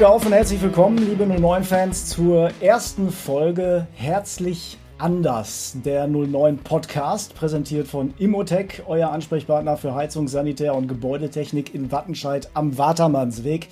Glück 0.00 0.12
auf 0.12 0.24
und 0.24 0.32
herzlich 0.32 0.62
willkommen, 0.62 0.96
liebe 0.96 1.24
09-Fans, 1.24 2.06
zur 2.06 2.48
ersten 2.62 3.10
Folge 3.10 3.86
Herzlich 3.92 4.78
anders, 4.96 5.76
der 5.84 6.06
09 6.06 6.56
Podcast, 6.56 7.34
präsentiert 7.34 7.86
von 7.86 8.14
Immotech, 8.18 8.84
euer 8.86 9.10
Ansprechpartner 9.10 9.76
für 9.76 9.94
Heizung, 9.94 10.26
Sanitär 10.26 10.74
und 10.74 10.88
Gebäudetechnik 10.88 11.74
in 11.74 11.92
Wattenscheid 11.92 12.48
am 12.54 12.78
Watermannsweg. 12.78 13.68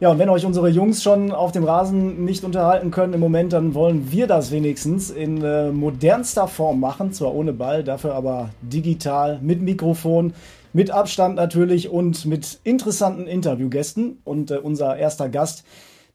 Ja, 0.00 0.10
und 0.10 0.18
wenn 0.18 0.28
euch 0.28 0.44
unsere 0.44 0.68
Jungs 0.68 1.02
schon 1.02 1.32
auf 1.32 1.52
dem 1.52 1.64
Rasen 1.64 2.26
nicht 2.26 2.44
unterhalten 2.44 2.90
können 2.90 3.14
im 3.14 3.20
Moment, 3.20 3.54
dann 3.54 3.72
wollen 3.72 4.12
wir 4.12 4.26
das 4.26 4.50
wenigstens 4.50 5.08
in 5.08 5.42
äh, 5.42 5.70
modernster 5.72 6.46
Form 6.46 6.78
machen, 6.78 7.14
zwar 7.14 7.34
ohne 7.34 7.54
Ball, 7.54 7.82
dafür 7.82 8.14
aber 8.14 8.50
digital, 8.60 9.38
mit 9.40 9.62
Mikrofon, 9.62 10.34
mit 10.74 10.90
Abstand 10.90 11.36
natürlich 11.36 11.88
und 11.88 12.26
mit 12.26 12.58
interessanten 12.64 13.26
Interviewgästen. 13.26 14.18
Und 14.24 14.50
äh, 14.50 14.58
unser 14.58 14.96
erster 14.96 15.30
Gast, 15.30 15.64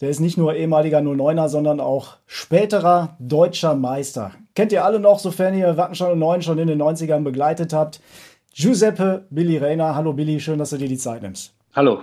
der 0.01 0.09
ist 0.09 0.19
nicht 0.19 0.37
nur 0.37 0.53
ehemaliger 0.53 0.99
09er, 0.99 1.47
sondern 1.47 1.79
auch 1.79 2.17
späterer 2.27 3.15
deutscher 3.19 3.73
Meister. 3.73 4.33
Kennt 4.53 4.71
ihr 4.73 4.83
alle 4.83 4.99
noch, 4.99 5.19
sofern 5.19 5.57
ihr 5.57 5.77
Wattenscheid 5.77 6.15
09 6.15 6.41
schon 6.41 6.59
in 6.59 6.67
den 6.67 6.81
90ern 6.81 7.23
begleitet 7.23 7.71
habt. 7.73 8.01
Giuseppe 8.53 9.25
Billy 9.29 9.57
Reiner. 9.57 9.95
Hallo 9.95 10.11
Billy, 10.11 10.41
schön, 10.41 10.59
dass 10.59 10.71
du 10.71 10.77
dir 10.77 10.89
die 10.89 10.97
Zeit 10.97 11.21
nimmst. 11.21 11.53
Hallo. 11.73 11.99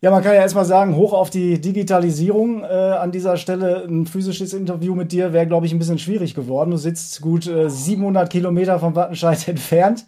Ja, 0.00 0.10
man 0.10 0.22
kann 0.22 0.32
ja 0.32 0.40
erstmal 0.40 0.64
sagen, 0.64 0.96
hoch 0.96 1.12
auf 1.12 1.28
die 1.28 1.60
Digitalisierung. 1.60 2.62
Äh, 2.62 2.66
an 2.66 3.12
dieser 3.12 3.36
Stelle 3.36 3.84
ein 3.86 4.06
physisches 4.06 4.54
Interview 4.54 4.94
mit 4.94 5.12
dir 5.12 5.34
wäre, 5.34 5.46
glaube 5.46 5.66
ich, 5.66 5.72
ein 5.72 5.78
bisschen 5.78 5.98
schwierig 5.98 6.34
geworden. 6.34 6.70
Du 6.70 6.78
sitzt 6.78 7.20
gut 7.20 7.46
äh, 7.46 7.68
700 7.68 8.30
Kilometer 8.30 8.78
vom 8.78 8.94
Wattenscheid 8.94 9.46
entfernt 9.48 10.06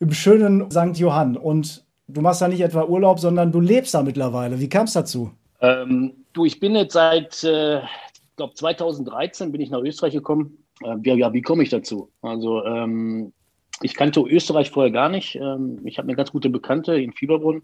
im 0.00 0.12
schönen 0.12 0.70
St. 0.70 0.98
Johann. 0.98 1.36
Und 1.36 1.84
du 2.08 2.20
machst 2.20 2.42
da 2.42 2.48
nicht 2.48 2.62
etwa 2.62 2.84
Urlaub, 2.84 3.20
sondern 3.20 3.52
du 3.52 3.60
lebst 3.60 3.94
da 3.94 4.02
mittlerweile. 4.02 4.58
Wie 4.58 4.68
kam 4.68 4.84
es 4.84 4.94
dazu? 4.94 5.30
Ähm, 5.60 6.12
du, 6.32 6.44
ich 6.44 6.58
bin 6.58 6.74
jetzt 6.74 6.94
seit, 6.94 7.44
äh, 7.44 7.78
ich 7.80 8.36
glaube, 8.36 8.54
2013 8.54 9.52
bin 9.52 9.60
ich 9.60 9.70
nach 9.70 9.80
Österreich 9.80 10.14
gekommen. 10.14 10.58
Äh, 10.82 10.96
ja, 11.04 11.14
ja, 11.14 11.32
wie 11.32 11.42
komme 11.42 11.62
ich 11.62 11.68
dazu? 11.68 12.10
Also, 12.22 12.64
ähm, 12.64 13.32
ich 13.82 13.94
kannte 13.94 14.20
Österreich 14.20 14.70
vorher 14.70 14.90
gar 14.90 15.08
nicht. 15.08 15.36
Ähm, 15.36 15.80
ich 15.84 15.98
habe 15.98 16.08
eine 16.08 16.16
ganz 16.16 16.32
gute 16.32 16.50
Bekannte 16.50 17.00
in 17.00 17.12
Fieberbrunn 17.12 17.62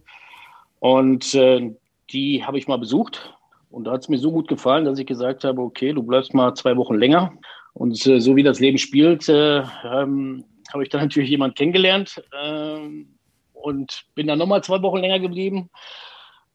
und 0.80 1.34
äh, 1.34 1.74
die 2.10 2.44
habe 2.44 2.58
ich 2.58 2.68
mal 2.68 2.78
besucht. 2.78 3.34
Und 3.70 3.84
da 3.84 3.92
hat 3.92 4.02
es 4.02 4.08
mir 4.08 4.18
so 4.18 4.30
gut 4.30 4.48
gefallen, 4.48 4.84
dass 4.84 4.98
ich 4.98 5.06
gesagt 5.06 5.44
habe, 5.44 5.60
okay, 5.60 5.92
du 5.92 6.02
bleibst 6.02 6.32
mal 6.32 6.54
zwei 6.54 6.76
Wochen 6.76 6.94
länger. 6.94 7.32
Und 7.72 8.06
äh, 8.06 8.20
so 8.20 8.36
wie 8.36 8.42
das 8.42 8.60
Leben 8.60 8.78
spielt, 8.78 9.28
äh, 9.28 9.62
ähm, 9.84 10.44
habe 10.72 10.82
ich 10.82 10.88
dann 10.88 11.02
natürlich 11.02 11.30
jemanden 11.30 11.54
kennengelernt 11.54 12.22
ähm, 12.38 13.16
und 13.52 14.04
bin 14.14 14.26
dann 14.26 14.38
nochmal 14.38 14.62
zwei 14.62 14.80
Wochen 14.82 14.98
länger 14.98 15.20
geblieben. 15.20 15.70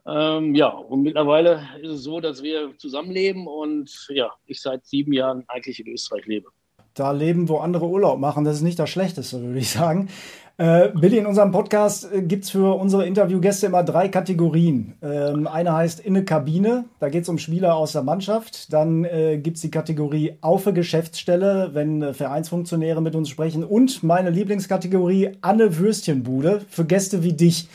Ähm, 0.08 0.56
ja, 0.56 0.68
und 0.68 1.04
mittlerweile 1.04 1.68
ist 1.82 1.92
es 1.92 2.04
so, 2.04 2.20
dass 2.20 2.42
wir 2.42 2.76
zusammenleben 2.78 3.48
und 3.48 4.08
ja, 4.10 4.32
ich 4.48 4.62
seit 4.62 4.86
sieben 4.86 5.14
Jahren 5.14 5.44
eigentlich 5.48 5.80
in 5.80 5.94
Österreich 5.94 6.26
lebe. 6.26 6.50
Da 6.94 7.12
leben, 7.12 7.48
wo 7.48 7.60
andere 7.60 7.88
Urlaub 7.88 8.20
machen, 8.20 8.44
das 8.44 8.58
ist 8.58 8.64
nicht 8.64 8.80
das 8.80 8.90
Schlechteste, 8.90 9.42
würde 9.42 9.60
ich 9.60 9.70
sagen. 9.70 10.10
Äh, 10.58 10.90
Billy, 10.90 11.18
in 11.18 11.26
unserem 11.26 11.52
Podcast 11.52 12.12
äh, 12.12 12.22
gibt 12.22 12.44
es 12.44 12.52
für 12.52 12.76
unsere 12.76 13.06
Interviewgäste 13.06 13.68
immer 13.68 13.84
drei 13.84 14.10
Kategorien. 14.10 14.94
Ähm, 15.02 15.48
eine 15.48 15.74
heißt 15.74 16.00
in 16.00 16.16
eine 16.16 16.26
Kabine, 16.26 16.86
da 17.00 17.10
geht 17.10 17.24
es 17.24 17.30
um 17.30 17.38
Spieler 17.38 17.76
aus 17.76 17.94
der 17.94 18.04
Mannschaft. 18.04 18.72
Dann 18.74 19.06
äh, 19.06 19.38
gibt 19.38 19.58
es 19.58 19.62
die 19.62 19.72
Kategorie 19.72 20.38
auf 20.42 20.66
Geschäftsstelle, 20.66 21.72
wenn 21.74 22.02
äh, 22.02 22.14
Vereinsfunktionäre 22.14 23.02
mit 23.02 23.16
uns 23.16 23.30
sprechen. 23.30 23.64
Und 23.64 24.04
meine 24.04 24.30
Lieblingskategorie 24.30 25.38
Anne 25.42 25.78
Würstchenbude 25.78 26.62
für 26.70 26.86
Gäste 26.86 27.24
wie 27.24 27.34
dich. 27.34 27.68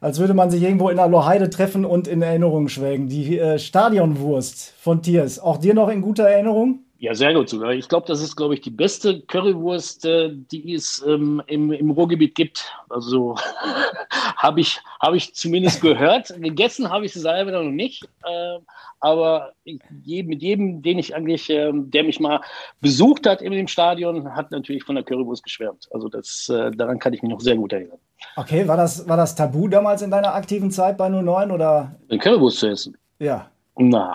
Als 0.00 0.18
würde 0.18 0.34
man 0.34 0.50
sich 0.50 0.62
irgendwo 0.62 0.88
in 0.88 0.96
der 0.96 1.08
Loheide 1.08 1.48
treffen 1.48 1.84
und 1.84 2.08
in 2.08 2.22
Erinnerung 2.22 2.68
schwelgen. 2.68 3.08
Die 3.08 3.38
äh, 3.38 3.58
Stadionwurst 3.58 4.74
von 4.78 5.02
Tiers, 5.02 5.38
auch 5.38 5.58
dir 5.58 5.74
noch 5.74 5.88
in 5.88 6.02
guter 6.02 6.24
Erinnerung? 6.24 6.81
Ja, 7.02 7.16
sehr 7.16 7.34
gut 7.34 7.48
sogar. 7.48 7.72
Ich 7.72 7.88
glaube, 7.88 8.06
das 8.06 8.22
ist, 8.22 8.36
glaube 8.36 8.54
ich, 8.54 8.60
die 8.60 8.70
beste 8.70 9.22
Currywurst, 9.22 10.04
äh, 10.04 10.30
die 10.32 10.72
es 10.72 11.04
ähm, 11.04 11.42
im, 11.48 11.72
im 11.72 11.90
Ruhrgebiet 11.90 12.36
gibt. 12.36 12.72
Also 12.88 13.34
habe 14.36 14.60
ich, 14.60 14.80
hab 15.00 15.12
ich 15.12 15.34
zumindest 15.34 15.80
gehört. 15.82 16.32
Gegessen 16.40 16.88
habe 16.90 17.04
ich 17.04 17.12
sie 17.12 17.18
selber 17.18 17.50
noch 17.50 17.68
nicht. 17.68 18.04
Äh, 18.24 18.60
aber 19.00 19.52
ich, 19.64 19.80
mit 20.24 20.42
jedem, 20.42 20.80
den 20.80 21.00
ich 21.00 21.12
eigentlich, 21.16 21.50
äh, 21.50 21.72
der 21.74 22.04
mich 22.04 22.20
mal 22.20 22.40
besucht 22.80 23.26
hat 23.26 23.42
in 23.42 23.50
dem 23.50 23.66
Stadion, 23.66 24.36
hat 24.36 24.52
natürlich 24.52 24.84
von 24.84 24.94
der 24.94 25.02
Currywurst 25.02 25.42
geschwärmt. 25.42 25.88
Also 25.90 26.08
das, 26.08 26.48
äh, 26.50 26.70
daran 26.70 27.00
kann 27.00 27.14
ich 27.14 27.22
mich 27.22 27.32
noch 27.32 27.40
sehr 27.40 27.56
gut 27.56 27.72
erinnern. 27.72 27.98
Okay, 28.36 28.68
war 28.68 28.76
das, 28.76 29.08
war 29.08 29.16
das 29.16 29.34
Tabu 29.34 29.66
damals 29.66 30.02
in 30.02 30.12
deiner 30.12 30.34
aktiven 30.34 30.70
Zeit 30.70 30.98
bei 30.98 31.08
09 31.08 31.50
oder? 31.50 31.96
Eine 32.08 32.20
Currywurst 32.20 32.58
zu 32.58 32.68
essen? 32.68 32.96
Ja. 33.18 33.50
Na, 33.76 34.14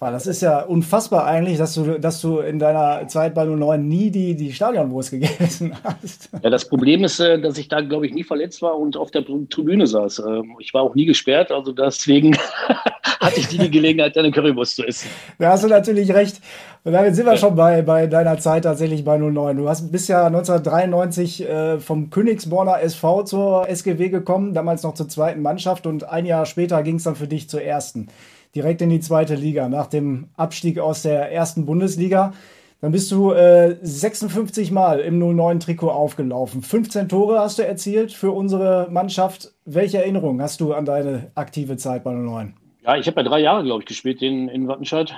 das 0.00 0.26
ist 0.26 0.42
ja 0.42 0.60
unfassbar 0.60 1.26
eigentlich, 1.26 1.58
dass 1.58 1.74
du, 1.74 1.98
dass 1.98 2.20
du 2.20 2.38
in 2.40 2.58
deiner 2.58 3.08
Zeit 3.08 3.34
bei 3.34 3.44
09 3.44 3.86
nie 3.86 4.10
die, 4.10 4.34
die 4.34 4.52
Stadionwurst 4.52 5.10
gegessen 5.10 5.74
hast. 5.82 6.30
Ja, 6.42 6.50
das 6.50 6.68
Problem 6.68 7.04
ist, 7.04 7.20
äh, 7.20 7.40
dass 7.40 7.58
ich 7.58 7.68
da, 7.68 7.80
glaube 7.80 8.06
ich, 8.06 8.14
nie 8.14 8.24
verletzt 8.24 8.62
war 8.62 8.78
und 8.78 8.96
auf 8.96 9.10
der 9.10 9.24
Tribüne 9.24 9.86
saß. 9.86 10.20
Ähm, 10.20 10.56
ich 10.60 10.74
war 10.74 10.82
auch 10.82 10.94
nie 10.94 11.06
gesperrt, 11.06 11.50
also 11.50 11.72
deswegen 11.72 12.36
hatte 13.20 13.40
ich 13.40 13.48
die 13.48 13.70
Gelegenheit, 13.70 14.16
eine 14.16 14.30
Currywurst 14.30 14.76
zu 14.76 14.84
essen. 14.86 15.08
Da 15.38 15.52
hast 15.52 15.64
du 15.64 15.68
natürlich 15.68 16.12
recht. 16.12 16.40
Und 16.84 16.92
damit 16.92 17.16
sind 17.16 17.26
wir 17.26 17.32
ja. 17.32 17.38
schon 17.38 17.56
bei, 17.56 17.82
bei 17.82 18.06
deiner 18.06 18.38
Zeit 18.38 18.62
tatsächlich 18.62 19.04
bei 19.04 19.18
09. 19.18 19.56
Du 19.56 19.68
hast 19.68 19.90
bis 19.90 20.06
ja 20.06 20.26
1993 20.26 21.42
äh, 21.42 21.80
vom 21.80 22.10
Königsborner 22.10 22.80
SV 22.80 23.24
zur 23.24 23.68
SGW 23.68 24.08
gekommen, 24.08 24.54
damals 24.54 24.84
noch 24.84 24.94
zur 24.94 25.08
zweiten 25.08 25.42
Mannschaft 25.42 25.86
und 25.86 26.04
ein 26.04 26.26
Jahr 26.26 26.46
später 26.46 26.82
ging 26.84 26.96
es 26.96 27.02
dann 27.02 27.16
für 27.16 27.26
dich 27.26 27.48
zur 27.48 27.60
ersten 27.60 28.06
direkt 28.56 28.82
in 28.82 28.90
die 28.90 29.00
zweite 29.00 29.34
Liga 29.34 29.68
nach 29.68 29.86
dem 29.86 30.28
Abstieg 30.36 30.78
aus 30.78 31.02
der 31.02 31.30
ersten 31.30 31.66
Bundesliga. 31.66 32.32
Dann 32.80 32.92
bist 32.92 33.10
du 33.10 33.32
äh, 33.32 33.76
56 33.82 34.70
Mal 34.70 35.00
im 35.00 35.20
09-Trikot 35.20 35.90
aufgelaufen. 35.90 36.62
15 36.62 37.08
Tore 37.08 37.38
hast 37.38 37.58
du 37.58 37.66
erzielt 37.66 38.12
für 38.12 38.32
unsere 38.32 38.88
Mannschaft. 38.90 39.52
Welche 39.64 39.98
Erinnerungen 39.98 40.42
hast 40.42 40.60
du 40.60 40.72
an 40.72 40.84
deine 40.84 41.30
aktive 41.34 41.76
Zeit 41.76 42.04
bei 42.04 42.12
09? 42.12 42.54
Ja, 42.82 42.96
ich 42.96 43.06
habe 43.06 43.20
ja 43.22 43.28
drei 43.28 43.40
Jahre, 43.40 43.64
glaube 43.64 43.82
ich, 43.82 43.86
gespielt 43.86 44.22
in, 44.22 44.48
in 44.48 44.68
Wattenscheid. 44.68 45.14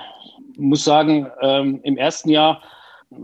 Muss 0.57 0.83
sagen, 0.83 1.27
ähm, 1.41 1.79
im 1.83 1.97
ersten 1.97 2.29
Jahr 2.29 2.61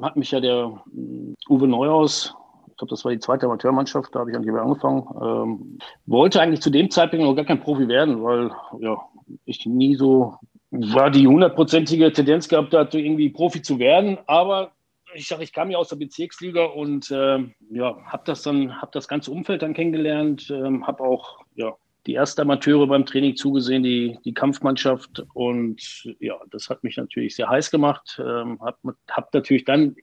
hat 0.02 0.16
mich 0.16 0.32
ja 0.32 0.40
der 0.40 0.72
äh, 0.96 1.52
Uwe 1.52 1.68
Neuhaus, 1.68 2.34
ich 2.76 2.78
glaube, 2.78 2.90
das 2.90 3.06
war 3.06 3.12
die 3.14 3.20
zweite 3.20 3.46
Amateurmannschaft, 3.46 4.14
da 4.14 4.20
habe 4.20 4.32
ich 4.32 4.36
eigentlich 4.36 4.54
angefangen, 4.54 5.08
ähm, 5.22 5.78
wollte 6.08 6.42
eigentlich 6.42 6.62
zu 6.62 6.70
dem 6.70 6.92
Zeitpunkt 6.92 7.26
noch 7.26 7.34
gar 7.34 7.46
kein 7.46 7.62
Profi 7.62 7.88
werden, 7.88 8.22
weil 8.22 8.52
ja, 8.82 8.98
ich 9.46 9.66
nie 9.66 9.96
so 9.96 10.38
war 10.72 11.10
die 11.10 11.28
hundertprozentige 11.28 12.12
Tendenz 12.12 12.48
gehabt 12.48 12.74
hat, 12.74 12.94
irgendwie 12.94 13.30
Profi 13.30 13.62
zu 13.62 13.80
werden. 13.80 14.18
Aber 14.28 14.72
ich 15.14 15.28
sage, 15.28 15.44
ich 15.44 15.54
kam 15.54 15.72
ja 15.72 15.78
aus 15.78 15.90
der 15.90 15.96
Bezirksliga 15.96 16.66
und 16.66 17.10
äh, 17.12 17.40
ja, 17.72 17.98
habe 18.06 18.24
das 18.26 18.42
dann, 18.42 18.82
habe 18.82 18.92
das 18.94 19.08
ganze 19.08 19.32
Umfeld 19.32 19.62
dann 19.62 19.74
kennengelernt, 19.74 20.50
äh, 20.50 20.82
habe 20.82 21.04
auch 21.04 21.40
ja 21.56 21.74
die 22.06 22.16
ersten 22.16 22.42
Amateure 22.42 22.88
beim 22.88 23.06
Training 23.06 23.36
zugesehen, 23.36 23.84
die, 23.84 24.20
die 24.26 24.34
Kampfmannschaft 24.34 25.26
und 25.34 26.04
ja, 26.20 26.36
das 26.52 26.70
hat 26.70 26.84
mich 26.84 26.98
natürlich 26.98 27.36
sehr 27.36 27.50
heiß 27.50 27.72
gemacht. 27.72 28.22
Ähm, 28.24 28.60
habe 28.62 28.96
hab 29.10 29.34
natürlich 29.34 29.66
dann 29.66 29.96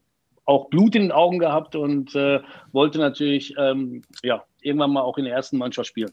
auch 0.44 0.68
Blut 0.68 0.96
in 0.96 1.02
den 1.02 1.12
Augen 1.12 1.38
gehabt 1.38 1.76
und 1.76 2.14
äh, 2.16 2.40
wollte 2.72 2.98
natürlich 2.98 3.54
ähm, 3.56 4.02
ja 4.24 4.42
irgendwann 4.60 4.92
mal 4.92 5.02
auch 5.02 5.18
in 5.18 5.24
der 5.24 5.34
ersten 5.34 5.58
Mannschaft 5.58 5.88
spielen. 5.88 6.10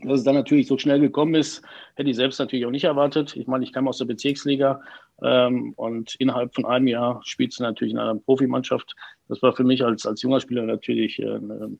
Dass 0.00 0.20
es 0.20 0.24
dann 0.24 0.34
natürlich 0.34 0.66
so 0.66 0.76
schnell 0.78 1.00
gekommen 1.00 1.34
ist, 1.34 1.62
hätte 1.94 2.10
ich 2.10 2.16
selbst 2.16 2.38
natürlich 2.38 2.66
auch 2.66 2.70
nicht 2.70 2.84
erwartet. 2.84 3.36
Ich 3.36 3.46
meine, 3.46 3.64
ich 3.64 3.72
kam 3.72 3.88
aus 3.88 3.98
der 3.98 4.04
Bezirksliga 4.06 4.80
ähm, 5.22 5.72
und 5.76 6.14
innerhalb 6.16 6.54
von 6.54 6.66
einem 6.66 6.88
Jahr 6.88 7.20
spielst 7.24 7.58
du 7.58 7.62
natürlich 7.62 7.92
in 7.92 7.98
einer 7.98 8.16
Profimannschaft. 8.16 8.94
Das 9.28 9.40
war 9.42 9.54
für 9.54 9.64
mich 9.64 9.84
als, 9.84 10.04
als 10.06 10.22
junger 10.22 10.40
Spieler 10.40 10.62
natürlich 10.62 11.18
äh, 11.20 11.36
ein, 11.36 11.78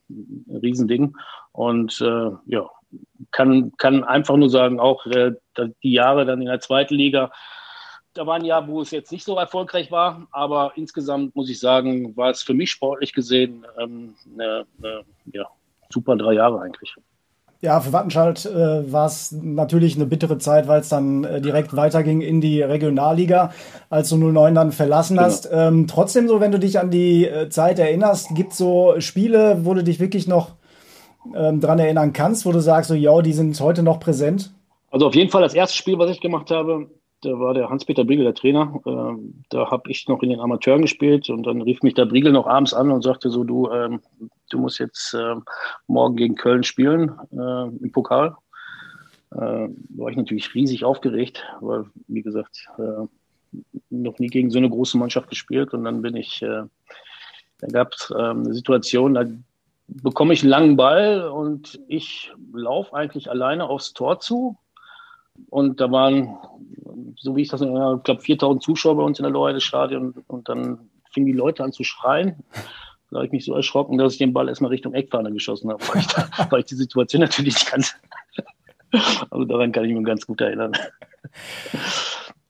Riesending. 0.62 1.14
Und 1.52 2.00
äh, 2.00 2.30
ja, 2.46 2.70
kann, 3.30 3.72
kann 3.78 4.04
einfach 4.04 4.36
nur 4.36 4.50
sagen, 4.50 4.80
auch 4.80 5.04
äh, 5.06 5.32
die 5.82 5.92
Jahre 5.92 6.24
dann 6.24 6.40
in 6.40 6.46
der 6.46 6.60
zweiten 6.60 6.94
Liga, 6.94 7.30
da 8.14 8.26
war 8.26 8.36
ein 8.36 8.44
Jahr, 8.44 8.68
wo 8.68 8.80
es 8.80 8.92
jetzt 8.92 9.10
nicht 9.10 9.24
so 9.24 9.36
erfolgreich 9.36 9.90
war, 9.90 10.28
aber 10.30 10.72
insgesamt 10.76 11.34
muss 11.34 11.50
ich 11.50 11.58
sagen, 11.58 12.16
war 12.16 12.30
es 12.30 12.42
für 12.42 12.54
mich 12.54 12.70
sportlich 12.70 13.12
gesehen 13.12 13.66
ähm, 13.76 14.14
eine, 14.32 14.66
eine 14.78 15.02
ja, 15.32 15.46
super 15.90 16.16
drei 16.16 16.34
Jahre 16.34 16.60
eigentlich. 16.60 16.94
Ja, 17.64 17.80
für 17.80 17.94
Wattenscheid 17.94 18.44
äh, 18.44 18.92
war 18.92 19.06
es 19.06 19.32
natürlich 19.32 19.96
eine 19.96 20.04
bittere 20.04 20.36
Zeit, 20.36 20.68
weil 20.68 20.80
es 20.80 20.90
dann 20.90 21.24
äh, 21.24 21.40
direkt 21.40 21.74
weiterging 21.74 22.20
in 22.20 22.42
die 22.42 22.60
Regionalliga, 22.60 23.54
als 23.88 24.10
du 24.10 24.18
09 24.18 24.54
dann 24.54 24.70
verlassen 24.70 25.16
genau. 25.16 25.26
hast. 25.28 25.48
Ähm, 25.50 25.86
trotzdem 25.86 26.28
so, 26.28 26.40
wenn 26.40 26.52
du 26.52 26.58
dich 26.58 26.78
an 26.78 26.90
die 26.90 27.26
äh, 27.26 27.48
Zeit 27.48 27.78
erinnerst, 27.78 28.34
gibt 28.34 28.52
es 28.52 28.58
so 28.58 28.96
Spiele, 28.98 29.64
wo 29.64 29.72
du 29.72 29.82
dich 29.82 29.98
wirklich 29.98 30.28
noch 30.28 30.50
ähm, 31.34 31.60
dran 31.60 31.78
erinnern 31.78 32.12
kannst, 32.12 32.44
wo 32.44 32.52
du 32.52 32.60
sagst, 32.60 32.88
so, 32.88 32.94
ja, 32.94 33.22
die 33.22 33.32
sind 33.32 33.58
heute 33.60 33.82
noch 33.82 33.98
präsent? 33.98 34.52
Also 34.90 35.06
auf 35.06 35.14
jeden 35.14 35.30
Fall 35.30 35.40
das 35.40 35.54
erste 35.54 35.78
Spiel, 35.78 35.98
was 35.98 36.10
ich 36.10 36.20
gemacht 36.20 36.50
habe, 36.50 36.88
da 37.22 37.30
war 37.40 37.54
der 37.54 37.70
Hans-Peter 37.70 38.04
Briegel 38.04 38.24
der 38.24 38.34
Trainer. 38.34 38.78
Ähm, 38.84 39.42
da 39.48 39.70
habe 39.70 39.90
ich 39.90 40.06
noch 40.06 40.22
in 40.22 40.28
den 40.28 40.40
Amateuren 40.40 40.82
gespielt 40.82 41.30
und 41.30 41.44
dann 41.46 41.62
rief 41.62 41.82
mich 41.82 41.94
der 41.94 42.04
Briegel 42.04 42.30
noch 42.30 42.46
abends 42.46 42.74
an 42.74 42.90
und 42.90 43.00
sagte 43.00 43.30
so, 43.30 43.42
du, 43.42 43.70
ähm, 43.70 44.00
du 44.54 44.60
musst 44.60 44.78
jetzt 44.78 45.14
äh, 45.14 45.34
morgen 45.88 46.16
gegen 46.16 46.36
Köln 46.36 46.62
spielen 46.62 47.12
äh, 47.32 47.66
im 47.82 47.90
Pokal. 47.92 48.36
äh, 49.32 49.36
war 49.36 50.10
ich 50.10 50.16
natürlich 50.16 50.54
riesig 50.54 50.84
aufgeregt, 50.84 51.44
weil, 51.60 51.86
wie 52.06 52.22
gesagt, 52.22 52.68
äh, 52.78 53.06
noch 53.90 54.18
nie 54.18 54.28
gegen 54.28 54.50
so 54.50 54.58
eine 54.58 54.70
große 54.70 54.96
Mannschaft 54.96 55.28
gespielt. 55.28 55.74
Und 55.74 55.84
dann 55.84 56.02
bin 56.02 56.16
ich, 56.16 56.40
äh, 56.42 56.62
da 57.58 57.66
gab 57.72 57.92
es 57.94 58.10
äh, 58.10 58.14
eine 58.14 58.54
Situation, 58.54 59.14
da 59.14 59.24
bekomme 59.86 60.32
ich 60.32 60.42
einen 60.42 60.50
langen 60.50 60.76
Ball 60.76 61.28
und 61.28 61.80
ich 61.88 62.32
laufe 62.52 62.94
eigentlich 62.94 63.30
alleine 63.30 63.68
aufs 63.68 63.92
Tor 63.92 64.20
zu. 64.20 64.56
Und 65.50 65.80
da 65.80 65.90
waren, 65.90 66.38
so 67.16 67.34
wie 67.34 67.42
ich 67.42 67.48
das, 67.48 67.60
ich 67.60 67.68
glaube, 67.68 68.20
4000 68.20 68.62
Zuschauer 68.62 68.96
bei 68.96 69.02
uns 69.02 69.18
in 69.18 69.24
der 69.24 69.32
Leute 69.32 69.60
Stadion. 69.60 70.14
Und 70.28 70.48
dann 70.48 70.90
fingen 71.10 71.26
die 71.26 71.32
Leute 71.32 71.64
an 71.64 71.72
zu 71.72 71.82
schreien. 71.82 72.36
Da 73.14 73.18
habe 73.20 73.26
ich 73.26 73.32
mich 73.32 73.44
so 73.44 73.54
erschrocken, 73.54 73.96
dass 73.96 74.14
ich 74.14 74.18
den 74.18 74.32
Ball 74.32 74.48
erstmal 74.48 74.72
Richtung 74.72 74.92
Eckfahne 74.92 75.30
geschossen 75.30 75.70
habe, 75.70 75.80
weil 75.86 76.00
ich, 76.00 76.08
da, 76.08 76.28
weil 76.50 76.60
ich 76.60 76.66
die 76.66 76.74
Situation 76.74 77.20
natürlich 77.20 77.54
nicht 77.54 77.66
kannte. 77.66 77.88
Also 79.28 79.44
daran 79.44 79.72
kann 79.72 79.84
ich 79.84 79.92
mich 79.92 80.04
ganz 80.04 80.24
gut 80.24 80.40
erinnern. 80.40 80.70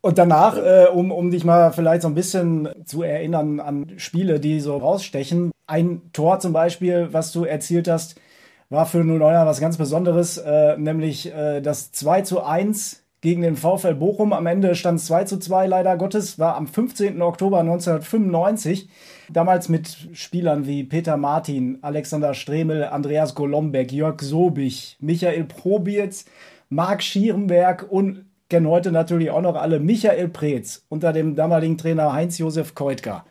Und 0.03 0.19
danach, 0.19 0.59
äh, 0.59 0.89
um, 0.93 1.11
um 1.11 1.31
dich 1.31 1.43
mal 1.43 1.73
vielleicht 1.73 2.03
so 2.03 2.09
ein 2.09 2.15
bisschen 2.15 2.69
zu 2.85 3.03
erinnern 3.03 3.61
an 3.61 3.95
Spiele, 3.97 4.41
die 4.41 4.61
so 4.61 4.77
rausstechen. 4.77 5.53
Ein 5.67 6.03
Tor 6.13 6.41
zum 6.41 6.53
Beispiel, 6.53 7.09
was 7.13 7.33
du 7.33 7.45
erzielt 7.45 7.89
hast, 7.89 8.21
war 8.69 8.85
für 8.85 8.99
09er 8.99 9.47
was 9.47 9.59
ganz 9.59 9.79
Besonderes, 9.79 10.37
äh, 10.37 10.77
nämlich 10.77 11.33
äh, 11.33 11.63
das 11.63 11.93
2 11.93 12.23
zu 12.23 12.43
1 12.43 13.04
gegen 13.25 13.41
den 13.41 13.57
VfL 13.57 13.95
Bochum. 13.95 14.35
Am 14.35 14.45
Ende 14.45 14.75
stand 14.75 15.01
es 15.01 15.07
2 15.07 15.25
zu 15.25 15.39
2, 15.39 15.67
leider 15.67 15.97
Gottes, 15.97 16.39
war 16.39 16.57
am 16.57 16.67
15. 16.67 17.23
Oktober 17.23 17.61
1995. 17.61 18.91
Damals 19.33 19.71
mit 19.71 20.11
Spielern 20.13 20.67
wie 20.67 20.85
Peter 20.85 21.17
Martin, 21.17 21.79
Alexander 21.81 22.35
Stremel, 22.35 22.85
Andreas 22.85 23.35
Golombek, 23.35 23.93
Jörg 23.93 24.21
Sobich, 24.21 24.99
Michael 25.01 25.45
Probierz, 25.45 26.27
Marc 26.69 27.03
Schierenberg 27.03 27.87
und 27.91 28.27
kennen 28.51 28.69
heute 28.69 28.93
natürlich 28.93 29.31
auch 29.31 29.41
noch 29.41 29.57
alle 29.57 29.81
Michael 29.81 30.29
Preetz 30.29 30.85
unter 30.91 31.15
dem 31.15 31.35
damaligen 31.35 31.79
Trainer 31.79 32.13
Heinz-Josef 32.13 32.75
Keutger. 32.75 33.25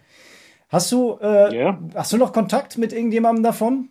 Hast 0.70 0.92
du, 0.92 1.20
äh, 1.22 1.54
yeah. 1.54 1.80
hast 1.94 2.12
du 2.12 2.18
noch 2.18 2.34
Kontakt 2.34 2.80
mit 2.80 2.94
irgendjemandem 2.94 3.44
davon? 3.44 3.90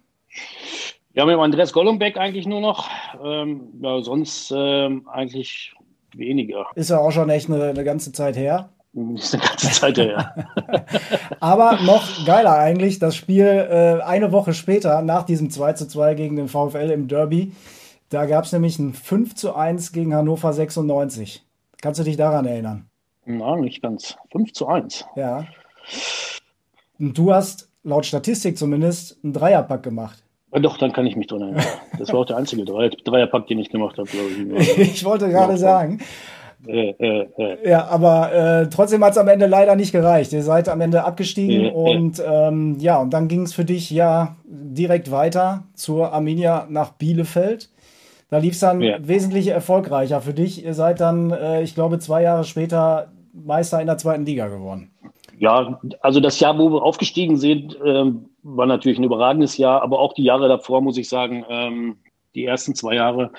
Ja, 1.14 1.26
mit 1.26 1.38
Andreas 1.38 1.72
Golombek 1.72 2.16
eigentlich 2.16 2.46
nur 2.46 2.60
noch. 2.60 2.88
Ähm, 3.22 3.68
ja, 3.80 4.00
sonst 4.00 4.52
ähm, 4.56 5.06
eigentlich 5.08 5.74
weniger. 6.16 6.66
Ist 6.74 6.90
ja 6.90 6.98
auch 6.98 7.10
schon 7.10 7.30
echt 7.30 7.48
eine, 7.48 7.64
eine 7.64 7.84
ganze 7.84 8.12
Zeit 8.12 8.36
her. 8.36 8.70
Ist 9.14 9.34
eine 9.34 9.42
ganze 9.42 9.70
Zeit 9.70 9.98
her. 9.98 10.34
Aber 11.40 11.78
noch 11.82 12.26
geiler 12.26 12.58
eigentlich, 12.58 12.98
das 12.98 13.16
Spiel 13.16 13.46
äh, 13.46 14.02
eine 14.02 14.32
Woche 14.32 14.52
später, 14.54 15.02
nach 15.02 15.24
diesem 15.24 15.50
2 15.50 15.72
zu 15.74 15.88
2 15.88 16.14
gegen 16.14 16.36
den 16.36 16.48
VfL 16.48 16.90
im 16.90 17.08
Derby, 17.08 17.52
da 18.10 18.26
gab 18.26 18.44
es 18.44 18.52
nämlich 18.52 18.78
ein 18.78 18.92
5 18.92 19.34
zu 19.34 19.54
1 19.54 19.92
gegen 19.92 20.14
Hannover 20.14 20.52
96. 20.52 21.44
Kannst 21.80 21.98
du 21.98 22.04
dich 22.04 22.16
daran 22.16 22.44
erinnern? 22.44 22.86
Na, 23.24 23.56
nicht 23.56 23.82
ganz. 23.82 24.16
5 24.32 24.52
zu 24.52 24.66
1. 24.66 25.06
Ja. 25.16 25.46
Und 26.98 27.16
du 27.16 27.32
hast 27.32 27.70
laut 27.82 28.04
Statistik 28.04 28.58
zumindest 28.58 29.18
einen 29.24 29.32
Dreierpack 29.32 29.82
gemacht. 29.82 30.22
Ja, 30.52 30.60
doch, 30.60 30.76
dann 30.76 30.92
kann 30.92 31.06
ich 31.06 31.16
mich 31.16 31.26
dran 31.26 31.42
erinnern. 31.42 31.64
Das 31.98 32.12
war 32.12 32.20
auch 32.20 32.24
der 32.24 32.36
einzige 32.36 32.64
Dreierpack, 32.64 33.46
den 33.46 33.58
ich 33.58 33.70
gemacht 33.70 33.96
habe, 33.98 34.08
glaube 34.08 34.28
ich. 34.58 34.78
ich 34.78 35.04
wollte 35.04 35.28
gerade 35.28 35.56
sagen. 35.56 36.00
Äh, 36.66 36.90
äh, 36.90 37.28
äh. 37.36 37.68
Ja, 37.68 37.86
aber 37.86 38.32
äh, 38.32 38.68
trotzdem 38.68 39.04
hat 39.04 39.12
es 39.12 39.18
am 39.18 39.28
Ende 39.28 39.46
leider 39.46 39.76
nicht 39.76 39.92
gereicht. 39.92 40.32
Ihr 40.32 40.42
seid 40.42 40.68
am 40.68 40.80
Ende 40.80 41.04
abgestiegen 41.04 41.70
und 41.70 42.22
ähm, 42.24 42.76
ja, 42.78 42.98
und 42.98 43.12
dann 43.12 43.28
ging 43.28 43.42
es 43.42 43.52
für 43.52 43.64
dich 43.64 43.90
ja 43.90 44.36
direkt 44.44 45.10
weiter 45.10 45.64
zur 45.74 46.12
Arminia 46.12 46.66
nach 46.68 46.92
Bielefeld. 46.92 47.68
Da 48.30 48.38
lief 48.38 48.54
es 48.54 48.60
dann 48.60 48.80
ja. 48.80 48.96
wesentlich 49.00 49.48
erfolgreicher 49.48 50.20
für 50.20 50.34
dich. 50.34 50.64
Ihr 50.64 50.74
seid 50.74 51.00
dann, 51.00 51.30
äh, 51.32 51.62
ich 51.62 51.74
glaube, 51.74 51.98
zwei 51.98 52.22
Jahre 52.22 52.44
später 52.44 53.12
Meister 53.32 53.80
in 53.80 53.86
der 53.86 53.98
zweiten 53.98 54.24
Liga 54.24 54.48
geworden. 54.48 54.91
Ja, 55.42 55.80
also 56.02 56.20
das 56.20 56.38
Jahr, 56.38 56.56
wo 56.56 56.70
wir 56.70 56.84
aufgestiegen 56.84 57.36
sind, 57.36 57.76
ähm, 57.84 58.26
war 58.44 58.66
natürlich 58.66 58.98
ein 58.98 59.04
überragendes 59.04 59.56
Jahr, 59.56 59.82
aber 59.82 59.98
auch 59.98 60.12
die 60.12 60.22
Jahre 60.22 60.46
davor, 60.46 60.82
muss 60.82 60.96
ich 60.96 61.08
sagen, 61.08 61.44
ähm, 61.48 61.96
die 62.36 62.44
ersten 62.44 62.76
zwei 62.76 62.94
Jahre 62.94 63.32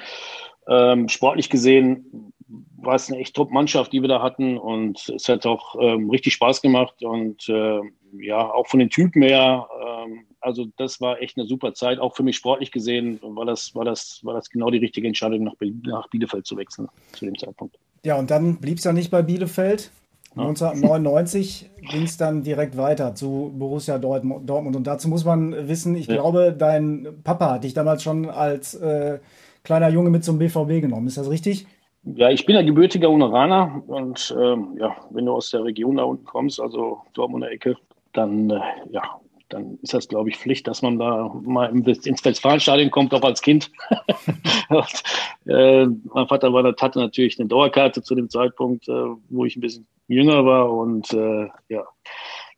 ähm, 0.68 1.08
sportlich 1.08 1.50
gesehen 1.50 2.34
war 2.76 2.96
es 2.96 3.10
eine 3.10 3.22
echt 3.22 3.38
Top-Mannschaft, 3.38 3.94
die 3.94 4.02
wir 4.02 4.10
da 4.10 4.22
hatten 4.22 4.58
und 4.58 5.08
es 5.16 5.30
hat 5.30 5.46
auch 5.46 5.78
ähm, 5.80 6.10
richtig 6.10 6.34
Spaß 6.34 6.62
gemacht 6.62 7.02
und 7.04 7.48
äh, 7.48 7.80
ja, 8.20 8.52
auch 8.52 8.68
von 8.68 8.80
den 8.82 8.90
Typen 8.90 9.22
her, 9.22 9.66
ähm, 9.82 10.26
also 10.42 10.66
das 10.76 11.00
war 11.00 11.22
echt 11.22 11.38
eine 11.38 11.48
super 11.48 11.74
Zeit, 11.74 12.00
auch 12.00 12.18
für 12.18 12.24
mich 12.24 12.36
sportlich 12.36 12.74
gesehen, 12.74 13.22
war 13.22 13.46
das, 13.46 13.76
war 13.76 13.86
das, 13.86 14.20
war 14.24 14.34
das 14.34 14.50
genau 14.50 14.70
die 14.70 14.80
richtige 14.80 15.08
Entscheidung, 15.08 15.46
nach, 15.46 15.56
nach 15.84 16.10
Bielefeld 16.10 16.46
zu 16.46 16.58
wechseln 16.58 16.90
zu 17.14 17.24
dem 17.24 17.38
Zeitpunkt. 17.38 17.78
Ja, 18.04 18.20
und 18.20 18.30
dann 18.30 18.58
blieb 18.58 18.80
es 18.80 18.84
ja 18.84 18.92
nicht 18.92 19.10
bei 19.10 19.22
Bielefeld. 19.22 19.90
1999 20.36 21.70
ging 21.92 22.04
es 22.04 22.18
dann 22.18 22.44
direkt 22.44 22.76
weiter 22.78 23.14
zu 23.16 23.54
Borussia 23.56 23.98
Dortmund. 23.98 24.76
Und 24.76 24.88
dazu 24.88 25.08
muss 25.08 25.26
man 25.26 25.68
wissen, 25.68 25.96
ich 25.96 26.08
ja. 26.08 26.16
glaube, 26.16 26.56
dein 26.58 27.08
Papa 27.24 27.52
hat 27.52 27.64
dich 27.64 27.74
damals 27.74 28.04
schon 28.04 28.30
als 28.30 28.74
äh, 28.76 29.20
kleiner 29.64 29.90
Junge 29.90 30.10
mit 30.10 30.24
zum 30.24 30.40
BVB 30.40 30.82
genommen. 30.82 31.08
Ist 31.08 31.18
das 31.18 31.30
richtig? 31.30 31.68
Ja, 32.04 32.30
ich 32.30 32.46
bin 32.46 32.56
ja 32.56 32.62
gebürtiger 32.64 33.10
Uneraner 33.10 33.82
und 33.88 34.36
ähm, 34.38 34.76
ja, 34.78 34.96
wenn 35.12 35.26
du 35.26 35.34
aus 35.34 35.52
der 35.52 35.64
Region 35.64 35.96
da 35.96 36.04
unten 36.04 36.26
kommst, 36.26 36.60
also 36.60 37.00
Dortmunder 37.14 37.50
Ecke, 37.50 37.78
dann 38.12 38.50
äh, 38.50 38.60
ja, 38.92 39.04
dann 39.50 39.78
ist 39.82 39.94
das, 39.94 40.08
glaube 40.08 40.30
ich, 40.30 40.38
Pflicht, 40.38 40.68
dass 40.68 40.82
man 40.82 40.98
da 40.98 41.32
mal 41.44 41.70
ins 41.70 42.26
Westfalenstadion 42.26 42.92
kommt, 42.92 43.14
auch 43.14 43.22
als 43.22 43.42
Kind. 43.42 43.72
und, 44.70 45.04
äh, 45.46 45.86
mein 45.86 46.28
Vater 46.28 46.54
war, 46.54 46.64
hatte 46.64 47.00
natürlich 47.00 47.40
eine 47.40 47.48
Dauerkarte 47.48 48.02
zu 48.02 48.16
dem 48.16 48.30
Zeitpunkt, 48.30 48.88
äh, 48.88 49.06
wo 49.30 49.46
ich 49.46 49.56
ein 49.56 49.62
bisschen 49.62 49.88
jünger 50.08 50.46
war 50.46 50.72
und 50.72 51.14
äh, 51.14 51.48
ja, 51.70 51.84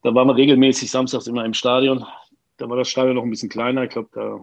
da 0.03 0.13
waren 0.13 0.27
wir 0.27 0.35
regelmäßig 0.35 0.91
samstags 0.91 1.27
immer 1.27 1.45
im 1.45 1.53
Stadion. 1.53 2.05
Da 2.57 2.69
war 2.69 2.77
das 2.77 2.89
Stadion 2.89 3.15
noch 3.15 3.23
ein 3.23 3.29
bisschen 3.29 3.49
kleiner. 3.49 3.83
Ich 3.83 3.89
glaube, 3.89 4.09
da 4.13 4.39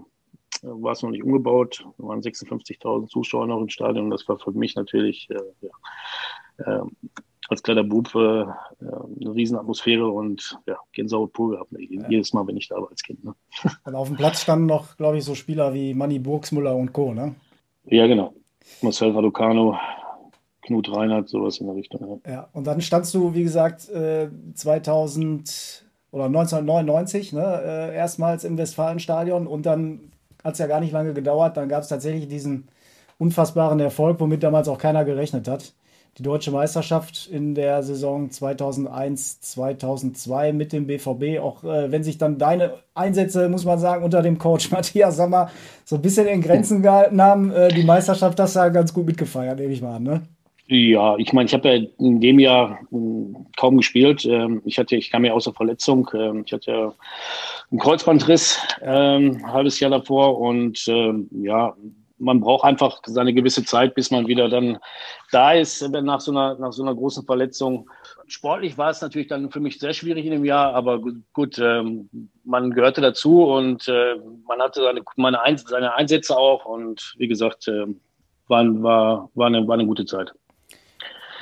war 0.62 0.92
es 0.92 1.02
noch 1.02 1.10
nicht 1.10 1.22
umgebaut. 1.22 1.84
Da 1.98 2.04
waren 2.04 2.20
56.000 2.20 3.08
Zuschauer 3.08 3.46
noch 3.46 3.60
im 3.60 3.68
Stadion. 3.68 4.10
Das 4.10 4.28
war 4.28 4.38
für 4.38 4.52
mich 4.52 4.74
natürlich 4.74 5.28
äh, 5.30 5.40
ja, 5.60 6.80
äh, 6.80 6.82
als 7.52 7.62
kleiner 7.62 7.84
Bub 7.84 8.14
äh, 8.14 8.18
eine 8.18 9.34
Riesenatmosphäre 9.34 10.08
und 10.08 10.58
ja, 10.66 10.76
Gänsehaut 10.92 11.32
pur 11.32 11.52
gehabt. 11.52 11.72
Ja. 11.72 12.08
Jedes 12.08 12.32
Mal, 12.32 12.46
wenn 12.46 12.56
ich 12.56 12.68
da 12.68 12.76
war 12.76 12.90
als 12.90 13.02
Kind. 13.02 13.24
Ne? 13.24 13.34
Und 13.84 13.94
auf 13.94 14.08
dem 14.08 14.16
Platz 14.16 14.42
standen 14.42 14.66
noch, 14.66 14.96
glaube 14.96 15.18
ich, 15.18 15.24
so 15.24 15.34
Spieler 15.34 15.72
wie 15.74 15.94
Manny 15.94 16.18
Burgsmüller 16.18 16.74
und 16.74 16.92
Co., 16.92 17.14
ne? 17.14 17.34
Ja, 17.84 18.06
genau. 18.06 18.34
Marcel 18.80 19.10
Raducano, 19.10 19.78
Knut 20.62 20.94
Reinhardt, 20.94 21.28
sowas 21.28 21.58
in 21.58 21.66
der 21.66 21.76
Richtung. 21.76 22.20
Ja, 22.24 22.32
ja 22.32 22.48
und 22.52 22.66
dann 22.66 22.80
standst 22.80 23.14
du, 23.14 23.34
wie 23.34 23.42
gesagt, 23.42 23.90
2000 24.54 25.48
äh, 25.48 26.14
oder 26.14 26.26
1999, 26.26 27.32
ne, 27.32 27.62
äh, 27.64 27.96
erstmals 27.96 28.44
im 28.44 28.58
Westfalenstadion 28.58 29.46
und 29.46 29.66
dann 29.66 30.12
hat 30.44 30.54
es 30.54 30.58
ja 30.58 30.66
gar 30.66 30.80
nicht 30.80 30.92
lange 30.92 31.14
gedauert. 31.14 31.56
Dann 31.56 31.68
gab 31.68 31.82
es 31.82 31.88
tatsächlich 31.88 32.28
diesen 32.28 32.68
unfassbaren 33.18 33.80
Erfolg, 33.80 34.20
womit 34.20 34.42
damals 34.42 34.68
auch 34.68 34.78
keiner 34.78 35.04
gerechnet 35.04 35.48
hat. 35.48 35.72
Die 36.18 36.22
deutsche 36.22 36.50
Meisterschaft 36.50 37.26
in 37.32 37.54
der 37.54 37.82
Saison 37.82 38.30
2001, 38.30 39.40
2002 39.40 40.52
mit 40.52 40.74
dem 40.74 40.86
BVB. 40.86 41.40
Auch 41.40 41.64
äh, 41.64 41.90
wenn 41.90 42.04
sich 42.04 42.18
dann 42.18 42.36
deine 42.36 42.74
Einsätze, 42.94 43.48
muss 43.48 43.64
man 43.64 43.78
sagen, 43.78 44.04
unter 44.04 44.20
dem 44.20 44.36
Coach 44.36 44.70
Matthias 44.72 45.16
Sammer 45.16 45.50
so 45.86 45.96
ein 45.96 46.02
bisschen 46.02 46.26
in 46.26 46.42
Grenzen 46.42 46.82
gehalten 46.82 47.22
haben, 47.22 47.50
äh, 47.50 47.68
die 47.68 47.84
Meisterschaft 47.84 48.38
du 48.38 48.42
ja 48.42 48.68
ganz 48.68 48.92
gut 48.92 49.06
mitgefeiert, 49.06 49.58
nehme 49.58 49.72
ich 49.72 49.80
mal 49.80 49.96
an, 49.96 50.02
ne? 50.02 50.22
Ja, 50.66 51.16
ich 51.16 51.32
meine, 51.32 51.46
ich 51.46 51.54
habe 51.54 51.68
ja 51.68 51.86
in 51.98 52.20
dem 52.20 52.38
Jahr 52.38 52.78
hm, 52.90 53.46
kaum 53.56 53.78
gespielt. 53.78 54.26
Ähm, 54.26 54.60
ich 54.66 54.78
hatte, 54.78 54.96
ich 54.96 55.10
kam 55.10 55.24
ja 55.24 55.32
aus 55.32 55.44
der 55.44 55.54
Verletzung. 55.54 56.10
Ähm, 56.14 56.42
ich 56.44 56.52
hatte 56.52 56.70
ja 56.70 56.94
einen 57.70 57.80
Kreuzbandriss 57.80 58.58
ähm, 58.82 59.38
ein 59.42 59.52
halbes 59.52 59.80
Jahr 59.80 59.90
davor 59.90 60.38
und 60.38 60.86
ja, 60.86 61.74
man 62.22 62.40
braucht 62.40 62.64
einfach 62.64 63.00
seine 63.04 63.34
gewisse 63.34 63.64
Zeit, 63.64 63.94
bis 63.94 64.10
man 64.10 64.26
wieder 64.26 64.48
dann 64.48 64.78
da 65.30 65.52
ist 65.52 65.82
nach 65.88 66.20
so 66.20 66.30
einer, 66.30 66.56
nach 66.58 66.72
so 66.72 66.82
einer 66.82 66.94
großen 66.94 67.24
Verletzung. 67.24 67.90
Sportlich 68.26 68.78
war 68.78 68.90
es 68.90 69.02
natürlich 69.02 69.28
dann 69.28 69.50
für 69.50 69.60
mich 69.60 69.78
sehr 69.78 69.92
schwierig 69.92 70.24
in 70.24 70.32
dem 70.32 70.44
Jahr, 70.44 70.74
aber 70.74 71.00
gut, 71.32 71.58
ähm, 71.58 72.08
man 72.44 72.70
gehörte 72.70 73.00
dazu 73.00 73.44
und 73.44 73.88
äh, 73.88 74.16
man 74.46 74.60
hatte 74.60 74.82
seine, 74.82 75.02
meine 75.16 75.38
seine 75.56 75.94
Einsätze 75.94 76.36
auch 76.36 76.64
und 76.64 77.14
wie 77.18 77.28
gesagt, 77.28 77.68
äh, 77.68 77.86
war, 78.46 78.64
war, 78.82 79.30
war, 79.34 79.46
eine, 79.46 79.66
war 79.66 79.74
eine 79.74 79.86
gute 79.86 80.04
Zeit. 80.04 80.32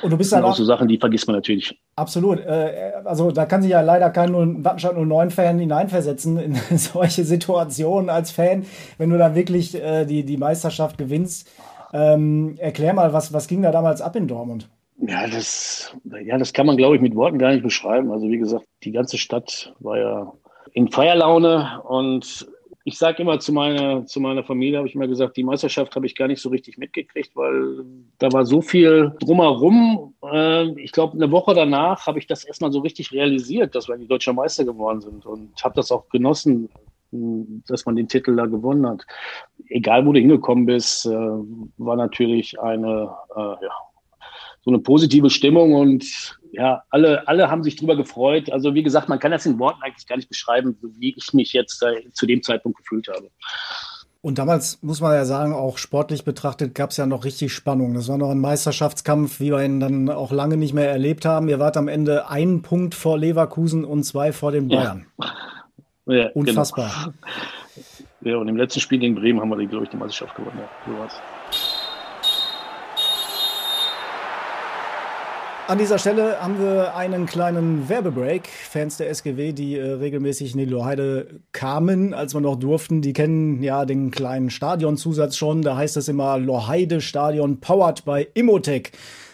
Und 0.01 0.11
du 0.11 0.17
bist 0.17 0.31
das 0.31 0.37
sind 0.39 0.45
auch 0.45 0.55
so 0.55 0.65
Sachen, 0.65 0.87
die 0.87 0.97
vergisst 0.97 1.27
man 1.27 1.35
natürlich. 1.35 1.77
Absolut. 1.95 2.39
Äh, 2.39 2.93
also 3.05 3.31
da 3.31 3.45
kann 3.45 3.61
sich 3.61 3.71
ja 3.71 3.81
leider 3.81 4.09
kein 4.09 4.63
Wattenstadt 4.63 4.95
09-Fan 4.95 5.59
hineinversetzen 5.59 6.37
in 6.37 6.55
solche 6.77 7.23
Situationen 7.23 8.09
als 8.09 8.31
Fan, 8.31 8.65
wenn 8.97 9.09
du 9.09 9.17
dann 9.17 9.35
wirklich 9.35 9.75
äh, 9.75 10.05
die, 10.05 10.23
die 10.23 10.37
Meisterschaft 10.37 10.97
gewinnst. 10.97 11.49
Ähm, 11.93 12.55
erklär 12.57 12.93
mal, 12.93 13.13
was, 13.13 13.33
was 13.33 13.47
ging 13.47 13.61
da 13.61 13.71
damals 13.71 14.01
ab 14.01 14.15
in 14.15 14.27
Dortmund? 14.27 14.69
Ja, 14.97 15.27
das, 15.27 15.93
ja, 16.23 16.37
das 16.37 16.53
kann 16.53 16.67
man, 16.67 16.77
glaube 16.77 16.95
ich, 16.95 17.01
mit 17.01 17.15
Worten 17.15 17.39
gar 17.39 17.51
nicht 17.51 17.63
beschreiben. 17.63 18.11
Also 18.11 18.29
wie 18.29 18.37
gesagt, 18.37 18.65
die 18.83 18.91
ganze 18.91 19.17
Stadt 19.17 19.73
war 19.79 19.97
ja 19.97 20.31
in 20.73 20.89
Feierlaune 20.89 21.81
und 21.87 22.47
ich 22.83 22.97
sage 22.97 23.21
immer 23.21 23.39
zu 23.39 23.53
meiner, 23.53 24.05
zu 24.05 24.19
meiner 24.19 24.43
Familie, 24.43 24.77
habe 24.77 24.87
ich 24.87 24.95
immer 24.95 25.07
gesagt, 25.07 25.37
die 25.37 25.43
Meisterschaft 25.43 25.95
habe 25.95 26.05
ich 26.05 26.15
gar 26.15 26.27
nicht 26.27 26.41
so 26.41 26.49
richtig 26.49 26.77
mitgekriegt, 26.77 27.35
weil 27.35 27.85
da 28.17 28.31
war 28.31 28.45
so 28.45 28.61
viel 28.61 29.13
drumherum. 29.19 30.13
Äh, 30.23 30.69
ich 30.81 30.91
glaube, 30.91 31.13
eine 31.13 31.31
Woche 31.31 31.53
danach 31.53 32.07
habe 32.07 32.19
ich 32.19 32.27
das 32.27 32.43
erstmal 32.43 32.71
so 32.71 32.79
richtig 32.79 33.11
realisiert, 33.11 33.75
dass 33.75 33.87
wir 33.87 33.97
die 33.97 34.07
deutscher 34.07 34.33
Meister 34.33 34.65
geworden 34.65 35.01
sind 35.01 35.25
und 35.25 35.63
habe 35.63 35.75
das 35.75 35.91
auch 35.91 36.09
genossen, 36.09 36.69
dass 37.11 37.85
man 37.85 37.95
den 37.95 38.07
Titel 38.07 38.35
da 38.35 38.45
gewonnen 38.45 38.87
hat. 38.87 39.05
Egal, 39.67 40.05
wo 40.05 40.13
du 40.13 40.19
hingekommen 40.19 40.65
bist, 40.65 41.05
äh, 41.05 41.09
war 41.09 41.95
natürlich 41.95 42.59
eine, 42.59 43.13
äh, 43.35 43.39
ja, 43.39 43.71
so 44.63 44.71
eine 44.71 44.79
positive 44.79 45.29
Stimmung 45.29 45.73
und 45.73 46.37
ja, 46.51 46.83
alle, 46.89 47.27
alle 47.27 47.49
haben 47.49 47.63
sich 47.63 47.75
drüber 47.75 47.95
gefreut. 47.95 48.51
Also 48.51 48.75
wie 48.75 48.83
gesagt, 48.83 49.09
man 49.09 49.19
kann 49.19 49.31
das 49.31 49.45
in 49.45 49.57
Worten 49.57 49.81
eigentlich 49.81 50.07
gar 50.07 50.17
nicht 50.17 50.29
beschreiben, 50.29 50.77
wie 50.97 51.15
ich 51.17 51.33
mich 51.33 51.53
jetzt 51.53 51.81
äh, 51.83 52.11
zu 52.11 52.25
dem 52.25 52.43
Zeitpunkt 52.43 52.77
gefühlt 52.77 53.07
habe. 53.07 53.29
Und 54.23 54.37
damals 54.37 54.77
muss 54.83 55.01
man 55.01 55.13
ja 55.13 55.25
sagen, 55.25 55.53
auch 55.53 55.79
sportlich 55.79 56.23
betrachtet 56.23 56.75
gab 56.75 56.91
es 56.91 56.97
ja 56.97 57.07
noch 57.07 57.25
richtig 57.25 57.53
Spannung. 57.53 57.95
Das 57.95 58.07
war 58.07 58.19
noch 58.19 58.29
ein 58.29 58.39
Meisterschaftskampf, 58.39 59.39
wie 59.39 59.51
wir 59.51 59.63
ihn 59.63 59.79
dann 59.79 60.09
auch 60.09 60.31
lange 60.31 60.57
nicht 60.57 60.73
mehr 60.73 60.91
erlebt 60.91 61.25
haben. 61.25 61.49
Ihr 61.49 61.57
wart 61.57 61.75
am 61.75 61.87
Ende 61.87 62.29
einen 62.29 62.61
Punkt 62.61 62.93
vor 62.93 63.17
Leverkusen 63.17 63.83
und 63.83 64.03
zwei 64.03 64.31
vor 64.31 64.51
den 64.51 64.67
Bayern. 64.67 65.07
Ja. 66.05 66.15
ja 66.15 66.29
Unfassbar. 66.33 66.91
Genau. 68.21 68.33
Ja, 68.33 68.37
und 68.37 68.47
im 68.47 68.57
letzten 68.57 68.79
Spiel 68.79 68.99
gegen 68.99 69.15
Bremen 69.15 69.41
haben 69.41 69.49
wir, 69.49 69.65
glaube 69.65 69.85
ich, 69.85 69.89
die 69.89 69.97
Meisterschaft 69.97 70.35
gewonnen. 70.35 70.59
Ja, 70.59 70.69
so 70.85 70.99
war's. 70.99 71.13
An 75.71 75.77
dieser 75.77 75.99
Stelle 75.99 76.41
haben 76.41 76.59
wir 76.59 76.97
einen 76.97 77.25
kleinen 77.25 77.87
Werbebreak. 77.87 78.45
Fans 78.49 78.97
der 78.97 79.09
SGW, 79.09 79.53
die 79.53 79.77
äh, 79.77 79.93
regelmäßig 79.93 80.51
in 80.51 80.57
die 80.57 80.65
Loheide 80.65 81.39
kamen, 81.53 82.13
als 82.13 82.33
wir 82.33 82.41
noch 82.41 82.57
durften, 82.57 83.01
die 83.01 83.13
kennen 83.13 83.63
ja 83.63 83.85
den 83.85 84.11
kleinen 84.11 84.49
Stadionzusatz 84.49 85.37
schon. 85.37 85.61
Da 85.61 85.77
heißt 85.77 85.95
es 85.95 86.09
immer 86.09 86.37
Loheide 86.37 86.99
Stadion 86.99 87.61
powered 87.61 88.03
by 88.03 88.27
Immotech. 88.33 88.91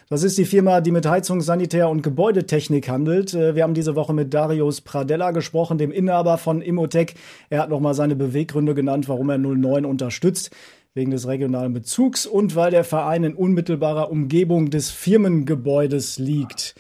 Das 0.09 0.21
ist 0.21 0.37
die 0.37 0.45
Firma, 0.45 0.79
die 0.79 0.91
mit 0.91 1.07
Heizung, 1.07 1.41
Sanitär 1.41 1.89
und 1.89 2.03
Gebäudetechnik 2.03 2.87
handelt. 2.87 3.33
Äh, 3.33 3.55
wir 3.55 3.63
haben 3.63 3.73
diese 3.73 3.95
Woche 3.95 4.13
mit 4.13 4.31
Darius 4.31 4.81
Pradella 4.81 5.31
gesprochen, 5.31 5.79
dem 5.79 5.91
Inhaber 5.91 6.37
von 6.37 6.61
Immotech. 6.61 7.15
Er 7.49 7.63
hat 7.63 7.69
nochmal 7.71 7.95
seine 7.95 8.15
Beweggründe 8.15 8.75
genannt, 8.75 9.09
warum 9.09 9.31
er 9.31 9.39
09 9.39 9.85
unterstützt 9.85 10.51
wegen 10.97 11.11
des 11.11 11.27
regionalen 11.27 11.71
Bezugs 11.71 12.25
und 12.25 12.55
weil 12.55 12.71
der 12.71 12.83
Verein 12.83 13.23
in 13.23 13.35
unmittelbarer 13.35 14.11
Umgebung 14.11 14.69
des 14.69 14.89
Firmengebäudes 14.89 16.17
liegt. 16.17 16.75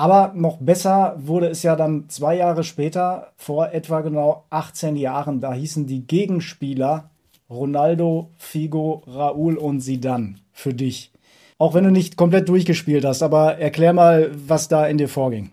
Aber 0.00 0.32
noch 0.34 0.56
besser 0.56 1.14
wurde 1.18 1.48
es 1.48 1.62
ja 1.62 1.76
dann 1.76 2.08
zwei 2.08 2.34
Jahre 2.34 2.64
später, 2.64 3.34
vor 3.36 3.72
etwa 3.72 4.00
genau 4.00 4.46
18 4.48 4.96
Jahren. 4.96 5.42
Da 5.42 5.52
hießen 5.52 5.86
die 5.86 6.06
Gegenspieler 6.06 7.10
Ronaldo, 7.50 8.30
Figo, 8.38 9.02
Raúl 9.06 9.58
und 9.58 9.82
Zidane 9.82 10.36
für 10.52 10.72
dich. 10.72 11.12
Auch 11.58 11.74
wenn 11.74 11.84
du 11.84 11.90
nicht 11.90 12.16
komplett 12.16 12.48
durchgespielt 12.48 13.04
hast, 13.04 13.22
aber 13.22 13.58
erklär 13.58 13.92
mal, 13.92 14.30
was 14.48 14.68
da 14.68 14.86
in 14.86 14.96
dir 14.96 15.10
vorging. 15.10 15.50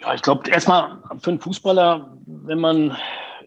Ja, 0.00 0.14
ich 0.14 0.22
glaube, 0.22 0.48
erstmal 0.48 0.96
für 1.18 1.32
einen 1.32 1.40
Fußballer, 1.40 2.16
wenn 2.24 2.58
man 2.58 2.96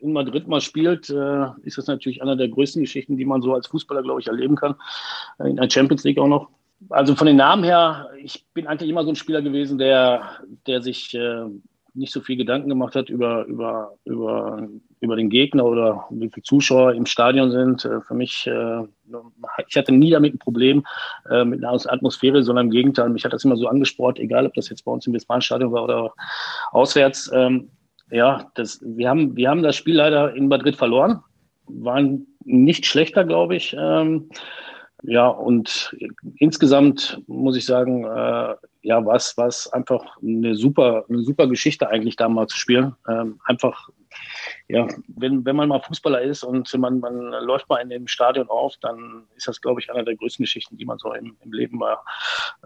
in 0.02 0.14
Madrid 0.14 0.48
mal 0.48 0.62
spielt, 0.62 1.10
äh, 1.10 1.46
ist 1.64 1.80
das 1.80 1.88
natürlich 1.88 2.22
einer 2.22 2.36
der 2.36 2.50
größten 2.50 2.84
Geschichten, 2.84 3.18
die 3.18 3.26
man 3.26 3.42
so 3.42 3.56
als 3.56 3.66
Fußballer, 3.66 4.04
glaube 4.04 4.22
ich, 4.22 4.28
erleben 4.28 4.56
kann. 4.56 4.76
In 5.44 5.56
der 5.56 5.68
Champions 5.68 6.04
League 6.04 6.20
auch 6.20 6.28
noch 6.28 6.50
also 6.90 7.16
von 7.16 7.28
den 7.28 7.38
Namen 7.38 7.64
her, 7.64 8.10
ich 8.22 8.46
bin 8.54 8.68
eigentlich 8.68 8.90
immer 8.90 9.04
so 9.04 9.10
ein 9.10 9.16
Spieler 9.16 9.42
gewesen, 9.42 9.78
der, 9.78 10.40
der 10.68 10.82
sich 10.82 11.14
äh, 11.14 11.46
nicht 11.96 12.12
so 12.12 12.22
viel 12.22 12.38
Gedanken 12.38 12.70
gemacht 12.70 12.96
hat 12.96 13.10
über, 13.10 13.46
über, 13.46 13.94
über, 14.06 14.68
über 15.00 15.16
den 15.16 15.30
Gegner 15.30 15.66
oder 15.66 16.06
wie 16.10 16.30
viele 16.30 16.44
Zuschauer 16.44 16.94
im 16.94 17.06
Stadion 17.06 17.52
sind. 17.52 17.86
Äh, 17.86 18.02
für 18.02 18.16
mich, 18.16 18.48
äh, 18.48 18.84
ich 19.68 19.78
hatte 19.78 19.92
nie 19.92 20.12
damit 20.12 20.34
ein 20.34 20.40
Problem 20.40 20.84
äh, 21.30 21.46
mit 21.46 21.64
einer 21.64 21.80
Atmosphäre, 21.92 22.44
sondern 22.44 22.68
im 22.68 22.72
Gegenteil, 22.72 23.10
mich 23.10 23.26
hat 23.26 23.34
das 23.34 23.44
immer 23.44 23.58
so 23.58 23.68
angespornt, 23.68 24.20
egal 24.20 24.46
ob 24.46 24.54
das 24.56 24.70
jetzt 24.70 24.86
bei 24.86 24.92
uns 24.92 25.06
im 25.06 25.14
Westfalenstadion 25.14 25.72
war 25.72 25.84
oder 25.84 26.14
auswärts. 26.72 27.32
Ähm, 27.34 27.70
ja, 28.12 28.52
das, 28.56 28.80
wir, 28.84 29.10
haben, 29.10 29.36
wir 29.36 29.50
haben 29.50 29.64
das 29.64 29.76
Spiel 29.76 29.96
leider 29.96 30.36
in 30.36 30.48
Madrid 30.48 30.76
verloren, 30.76 31.22
waren 31.68 32.28
nicht 32.44 32.86
schlechter, 32.86 33.24
glaube 33.24 33.56
ich. 33.56 33.76
Ja, 35.04 35.28
und 35.28 35.96
insgesamt 36.38 37.22
muss 37.28 37.58
ich 37.58 37.66
sagen, 37.66 38.06
äh, 38.06 38.56
ja, 38.82 39.06
was 39.06 39.38
was 39.38 39.72
einfach 39.72 40.18
eine 40.22 40.56
super 40.56 41.06
eine 41.10 41.24
super 41.24 41.48
Geschichte 41.48 41.90
eigentlich 41.90 42.16
da 42.16 42.30
mal 42.30 42.48
zu 42.48 42.58
spielen. 42.58 42.96
Ähm, 43.08 43.40
einfach 43.46 43.90
ja, 44.68 44.88
wenn, 45.08 45.46
wenn 45.46 45.56
man 45.56 45.70
mal 45.70 45.82
Fußballer 45.82 46.22
ist 46.22 46.44
und 46.44 46.74
man, 46.78 47.00
man 47.00 47.32
läuft 47.44 47.70
mal 47.70 47.82
in 47.82 47.90
dem 47.90 48.08
Stadion 48.08 48.50
auf, 48.50 48.76
dann 48.82 49.24
ist 49.36 49.48
das, 49.48 49.62
glaube 49.62 49.82
ich, 49.82 49.92
einer 49.92 50.04
der 50.04 50.16
größten 50.16 50.44
Geschichten, 50.44 50.78
die 50.78 50.86
man 50.86 50.98
so 50.98 51.14
im, 51.14 51.36
im 51.44 51.52
Leben 51.52 51.78
mal, 51.78 51.98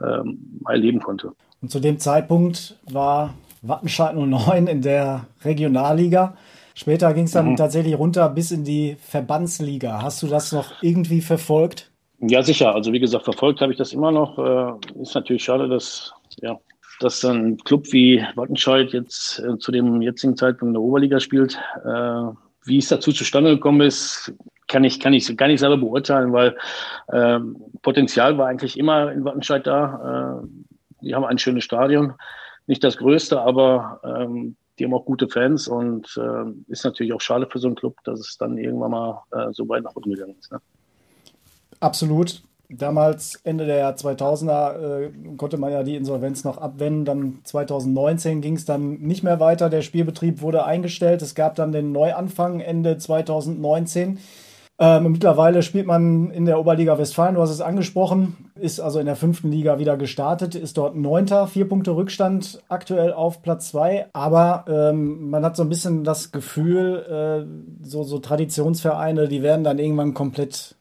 ähm, 0.02 0.60
mal 0.62 0.74
erleben 0.74 1.00
konnte. 1.00 1.34
Und 1.62 1.72
zu 1.72 1.80
dem 1.80 2.00
Zeitpunkt 2.00 2.78
war 2.92 3.34
Wattenscheid 3.62 4.16
09 4.16 4.68
in 4.68 4.82
der 4.82 5.26
Regionalliga. 5.44 6.38
Später 6.76 7.14
ging 7.14 7.26
es 7.26 7.32
dann 7.32 7.52
mhm. 7.52 7.56
tatsächlich 7.56 7.98
runter 7.98 8.30
bis 8.30 8.52
in 8.52 8.64
die 8.64 8.96
Verbandsliga. 9.00 10.02
Hast 10.02 10.22
du 10.22 10.28
das 10.28 10.52
noch 10.52 10.84
irgendwie 10.84 11.22
verfolgt? 11.22 11.92
Ja, 12.20 12.42
sicher. 12.42 12.74
Also 12.74 12.92
wie 12.94 13.00
gesagt, 13.00 13.26
verfolgt 13.26 13.62
habe 13.62 13.72
ich 13.72 13.78
das 13.78 13.94
immer 13.94 14.12
noch. 14.12 14.40
Äh, 14.40 15.02
ist 15.02 15.14
natürlich 15.14 15.44
schade, 15.44 15.68
dass, 15.68 16.14
ja, 16.42 16.58
dass 17.00 17.24
ein 17.24 17.58
Club 17.58 17.86
wie 17.92 18.26
Wattenscheid 18.36 18.92
jetzt 18.92 19.40
äh, 19.40 19.58
zu 19.60 19.72
dem 19.72 20.02
jetzigen 20.02 20.36
Zeitpunkt 20.36 20.70
in 20.70 20.74
der 20.74 20.82
Oberliga 20.82 21.20
spielt. 21.20 21.60
Äh, 21.86 22.24
wie 22.66 22.80
es 22.80 22.90
dazu 22.90 23.12
zustande 23.12 23.52
gekommen 23.52 23.82
ist, 23.82 24.34
kann 24.68 24.84
ich, 24.84 25.00
kann 25.00 25.14
ich 25.14 25.38
gar 25.38 25.48
nicht 25.48 25.60
selber 25.60 25.78
beurteilen, 25.78 26.34
weil 26.34 26.58
äh, 27.10 27.40
Potenzial 27.84 28.38
war 28.38 28.48
eigentlich 28.48 28.78
immer 28.78 29.12
in 29.12 29.24
Wattenscheid 29.24 29.66
da. 29.66 30.44
Die 31.02 31.16
haben 31.16 31.24
ein 31.24 31.38
schönes 31.38 31.64
Stadion. 31.64 32.16
Nicht 32.66 32.84
das 32.84 32.98
größte, 32.98 33.40
aber 33.40 34.02
ähm, 34.04 34.58
die 34.78 34.84
haben 34.84 34.94
auch 34.94 35.06
gute 35.06 35.30
Fans 35.30 35.70
und 35.70 36.20
ist 36.68 36.84
natürlich 36.84 37.14
auch 37.14 37.22
schade 37.22 37.48
für 37.50 37.60
so 37.60 37.68
einen 37.68 37.78
Club, 37.78 37.96
dass 38.04 38.20
es 38.20 38.38
dann 38.38 38.58
irgendwann 38.58 38.92
mal 38.92 39.24
so 39.52 39.70
weit 39.70 39.84
nach 39.84 39.96
unten 39.96 40.12
gegangen 40.12 40.36
ist. 40.38 40.52
Ne? 40.52 40.60
Absolut. 41.80 42.44
Damals, 42.70 43.40
Ende 43.46 43.66
der 43.66 43.96
2000er, 43.96 45.06
äh, 45.06 45.12
konnte 45.38 45.58
man 45.58 45.72
ja 45.72 45.84
die 45.84 45.96
Insolvenz 45.96 46.44
noch 46.44 46.58
abwenden. 46.58 47.06
Dann 47.06 47.40
2019 47.44 48.42
ging 48.42 48.58
es 48.58 48.66
dann 48.66 49.00
nicht 49.00 49.24
mehr 49.24 49.40
weiter. 49.40 49.70
Der 49.70 49.82
Spielbetrieb 49.82 50.42
wurde 50.42 50.66
eingestellt. 50.66 51.22
Es 51.22 51.34
gab 51.34 51.56
dann 51.56 51.72
den 51.72 51.94
Neuanfang 51.94 52.60
Ende 52.60 52.98
2019. 52.98 54.20
Ähm, 54.80 55.12
mittlerweile 55.12 55.64
spielt 55.64 55.88
man 55.88 56.30
in 56.30 56.46
der 56.46 56.60
Oberliga 56.60 57.00
Westfalen, 57.00 57.34
du 57.34 57.42
hast 57.42 57.50
es 57.50 57.62
angesprochen, 57.62 58.52
ist 58.60 58.80
also 58.80 59.00
in 59.00 59.08
der 59.08 59.16
fünften 59.16 59.50
Liga 59.50 59.80
wieder 59.80 59.98
gestartet, 59.98 60.54
ist 60.54 60.78
dort 60.78 60.96
Neunter, 60.96 61.48
vier 61.48 61.68
Punkte 61.68 61.96
Rückstand, 61.96 62.62
aktuell 62.70 63.12
auf 63.12 63.42
Platz 63.42 63.70
zwei. 63.70 64.06
Aber 64.14 64.66
ähm, 64.68 65.32
man 65.32 65.44
hat 65.44 65.56
so 65.56 65.64
ein 65.64 65.70
bisschen 65.70 66.04
das 66.04 66.32
Gefühl, 66.32 67.48
äh, 67.82 67.86
so, 67.88 68.04
so 68.04 68.20
Traditionsvereine, 68.20 69.28
die 69.28 69.42
werden 69.42 69.64
dann 69.64 69.80
irgendwann 69.80 70.14
komplett 70.14 70.77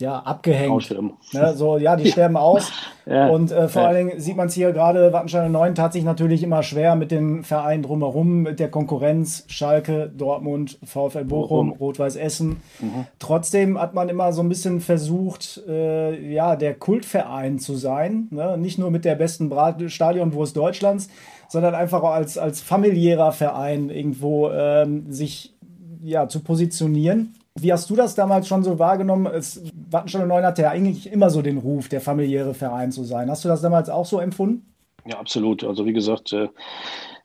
ja, 0.00 0.18
abgehängt. 0.18 0.90
Ne, 1.32 1.54
so, 1.54 1.76
ja, 1.76 1.94
die 1.94 2.10
sterben 2.10 2.36
aus. 2.36 2.72
ja, 3.06 3.28
und 3.28 3.52
äh, 3.52 3.68
vor 3.68 3.82
ja. 3.82 3.88
allen 3.88 4.08
Dingen 4.08 4.20
sieht 4.20 4.36
man 4.36 4.48
es 4.48 4.54
hier 4.54 4.72
gerade, 4.72 5.12
Wattenscheid 5.12 5.50
9 5.50 5.74
tat 5.74 5.92
sich 5.92 6.04
natürlich 6.04 6.42
immer 6.42 6.62
schwer 6.62 6.96
mit 6.96 7.10
den 7.10 7.44
Vereinen 7.44 7.82
drumherum, 7.82 8.42
mit 8.42 8.60
der 8.60 8.70
Konkurrenz, 8.70 9.44
Schalke, 9.48 10.10
Dortmund, 10.16 10.78
VfL 10.84 11.24
Bochum, 11.24 11.72
Rot-Weiß 11.72 12.16
Essen. 12.16 12.62
Mhm. 12.80 13.06
Trotzdem 13.18 13.78
hat 13.78 13.94
man 13.94 14.08
immer 14.08 14.32
so 14.32 14.42
ein 14.42 14.48
bisschen 14.48 14.80
versucht, 14.80 15.62
äh, 15.68 16.32
ja, 16.32 16.56
der 16.56 16.74
Kultverein 16.74 17.58
zu 17.58 17.74
sein. 17.74 18.28
Ne? 18.30 18.56
Nicht 18.56 18.78
nur 18.78 18.90
mit 18.90 19.04
der 19.04 19.14
besten 19.14 19.52
Stadionwurst 19.88 20.56
Deutschlands, 20.56 21.08
sondern 21.48 21.74
einfach 21.74 22.02
auch 22.02 22.12
als, 22.12 22.38
als 22.38 22.60
familiärer 22.60 23.32
Verein 23.32 23.90
irgendwo 23.90 24.50
ähm, 24.50 25.12
sich 25.12 25.54
ja, 26.02 26.28
zu 26.28 26.40
positionieren. 26.40 27.34
Wie 27.58 27.72
hast 27.72 27.90
du 27.90 27.96
das 27.96 28.14
damals 28.14 28.46
schon 28.46 28.62
so 28.62 28.78
wahrgenommen? 28.78 29.26
Es, 29.26 29.60
Wattenscheid 29.90 30.26
9 30.26 30.44
hatte 30.44 30.62
ja 30.62 30.70
eigentlich 30.70 31.10
immer 31.10 31.30
so 31.30 31.42
den 31.42 31.58
Ruf, 31.58 31.88
der 31.88 32.00
familiäre 32.00 32.54
Verein 32.54 32.92
zu 32.92 33.04
sein. 33.04 33.30
Hast 33.30 33.44
du 33.44 33.48
das 33.48 33.60
damals 33.60 33.90
auch 33.90 34.06
so 34.06 34.20
empfunden? 34.20 34.66
Ja, 35.04 35.18
absolut. 35.18 35.64
Also 35.64 35.84
wie 35.84 35.92
gesagt, 35.92 36.32
äh, 36.32 36.48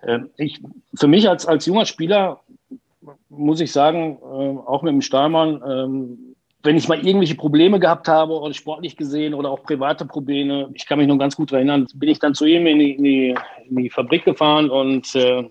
äh, 0.02 0.20
ich, 0.38 0.62
für 0.96 1.08
mich 1.08 1.30
als, 1.30 1.46
als 1.46 1.66
junger 1.66 1.86
Spieler 1.86 2.42
muss 3.30 3.62
ich 3.62 3.72
sagen, 3.72 4.18
äh, 4.22 4.68
auch 4.68 4.82
mit 4.82 4.94
dem 4.94 5.02
Stahlmann, 5.02 5.62
äh, 5.62 6.36
wenn 6.64 6.78
ich 6.78 6.88
mal 6.88 7.06
irgendwelche 7.06 7.36
Probleme 7.36 7.80
gehabt 7.80 8.08
habe 8.08 8.34
oder 8.34 8.54
sportlich 8.54 8.98
gesehen 8.98 9.36
oder 9.36 9.52
auch 9.52 9.62
private 9.64 10.06
Probleme, 10.06 10.70
ich 10.74 10.88
kann 10.88 10.98
mich 10.98 11.08
noch 11.08 11.20
ganz 11.20 11.36
gut 11.36 11.52
erinnern, 11.52 11.88
bin 11.94 12.10
ich 12.10 12.20
dann 12.20 12.34
zu 12.34 12.46
ihm 12.46 12.66
in 12.66 12.80
die, 12.80 12.92
in 12.94 13.04
die, 13.04 13.36
in 13.70 13.76
die 13.76 13.90
Fabrik 13.90 14.26
gefahren 14.26 14.70
und 14.72 15.14
äh, 15.16 15.48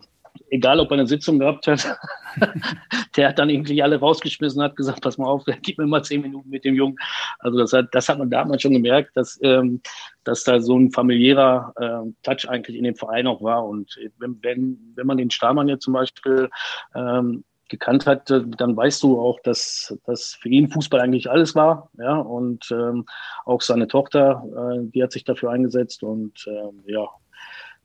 egal 0.54 0.78
ob 0.78 0.90
er 0.90 0.98
eine 0.98 1.06
Sitzung 1.06 1.40
gehabt 1.40 1.66
hat, 1.66 1.98
der 3.16 3.28
hat 3.28 3.38
dann 3.38 3.50
irgendwie 3.50 3.82
alle 3.82 3.98
rausgeschmissen, 3.98 4.62
hat 4.62 4.76
gesagt, 4.76 5.00
pass 5.00 5.18
mal 5.18 5.26
auf, 5.26 5.44
gib 5.62 5.78
mir 5.78 5.86
mal 5.86 6.04
zehn 6.04 6.22
Minuten 6.22 6.48
mit 6.48 6.64
dem 6.64 6.76
Jungen. 6.76 6.96
Also 7.40 7.58
das 7.58 7.72
hat, 7.72 7.88
das 7.92 8.08
hat 8.08 8.18
man 8.18 8.30
damals 8.30 8.62
schon 8.62 8.72
gemerkt, 8.72 9.16
dass, 9.16 9.38
ähm, 9.42 9.80
dass 10.22 10.44
da 10.44 10.60
so 10.60 10.78
ein 10.78 10.92
familiärer 10.92 11.72
äh, 11.76 12.12
Touch 12.22 12.48
eigentlich 12.48 12.76
in 12.76 12.84
dem 12.84 12.94
Verein 12.94 13.26
auch 13.26 13.42
war. 13.42 13.66
Und 13.66 13.98
wenn, 14.18 14.38
wenn, 14.42 14.92
wenn 14.94 15.06
man 15.06 15.16
den 15.16 15.30
Stahlmann 15.30 15.68
jetzt 15.68 15.84
zum 15.84 15.94
Beispiel 15.94 16.48
ähm, 16.94 17.44
gekannt 17.68 18.06
hat, 18.06 18.30
dann 18.30 18.76
weißt 18.76 19.02
du 19.02 19.20
auch, 19.20 19.40
dass, 19.40 19.98
dass 20.06 20.34
für 20.34 20.48
ihn 20.48 20.68
Fußball 20.68 21.00
eigentlich 21.00 21.30
alles 21.30 21.56
war. 21.56 21.90
Ja, 21.98 22.16
und 22.16 22.70
ähm, 22.70 23.06
auch 23.44 23.60
seine 23.60 23.88
Tochter, 23.88 24.44
äh, 24.56 24.86
die 24.90 25.02
hat 25.02 25.10
sich 25.10 25.24
dafür 25.24 25.50
eingesetzt 25.50 26.04
und 26.04 26.46
ähm, 26.46 26.84
ja, 26.86 27.08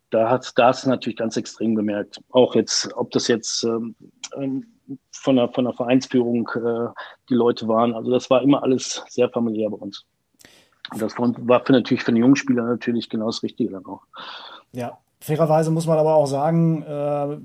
da 0.10 0.30
hat 0.30 0.52
das 0.58 0.86
natürlich 0.86 1.18
ganz 1.18 1.38
extrem 1.38 1.76
gemerkt. 1.76 2.20
Auch 2.32 2.56
jetzt, 2.56 2.94
ob 2.96 3.12
das 3.12 3.28
jetzt 3.28 3.64
ähm, 3.64 3.96
ähm, 4.36 4.66
von, 5.12 5.36
der, 5.36 5.50
von 5.50 5.66
der 5.66 5.74
Vereinsführung 5.74 6.50
äh, 6.56 6.90
die 7.30 7.36
Leute 7.36 7.68
waren. 7.68 7.94
Also 7.94 8.12
das 8.12 8.30
war 8.30 8.42
immer 8.42 8.64
alles 8.64 9.04
sehr 9.10 9.30
familiär 9.30 9.70
bei 9.70 9.78
uns. 9.78 10.06
Und 10.92 11.02
das 11.02 11.14
war 11.18 11.66
für 11.66 11.72
natürlich 11.72 12.04
für 12.04 12.12
den 12.12 12.22
jungen 12.22 12.36
Spieler 12.36 12.64
natürlich 12.64 13.10
genau 13.10 13.28
das 13.28 13.44
Richtige 13.44 13.72
dann 13.72 13.86
auch. 13.86 14.02
Ja, 14.72 14.98
fairerweise 15.20 15.72
muss 15.72 15.86
man 15.86 16.00
aber 16.00 16.16
auch 16.16 16.26
sagen, 16.26 16.82
äh, 16.84 17.38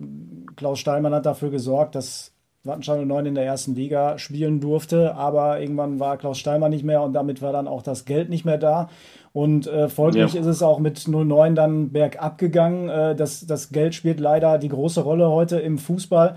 Klaus 0.56 0.78
Steinmann 0.78 1.14
hat 1.14 1.26
dafür 1.26 1.50
gesorgt, 1.50 1.94
dass 1.94 2.33
Wattenscheid 2.64 3.06
9 3.06 3.26
in 3.26 3.34
der 3.34 3.44
ersten 3.44 3.74
Liga 3.74 4.18
spielen 4.18 4.58
durfte, 4.58 5.14
aber 5.14 5.60
irgendwann 5.60 6.00
war 6.00 6.16
Klaus 6.16 6.38
Steinmann 6.38 6.70
nicht 6.70 6.84
mehr 6.84 7.02
und 7.02 7.12
damit 7.12 7.42
war 7.42 7.52
dann 7.52 7.68
auch 7.68 7.82
das 7.82 8.06
Geld 8.06 8.30
nicht 8.30 8.46
mehr 8.46 8.56
da. 8.56 8.88
Und 9.32 9.66
äh, 9.66 9.88
folglich 9.88 10.32
ja. 10.32 10.40
ist 10.40 10.46
es 10.46 10.62
auch 10.62 10.78
mit 10.78 11.06
09 11.06 11.54
dann 11.54 11.90
bergab 11.90 12.38
gegangen. 12.38 12.88
Äh, 12.88 13.14
das, 13.14 13.46
das 13.46 13.70
Geld 13.70 13.94
spielt 13.94 14.18
leider 14.18 14.58
die 14.58 14.68
große 14.68 15.02
Rolle 15.02 15.28
heute 15.28 15.58
im 15.58 15.76
Fußball. 15.76 16.36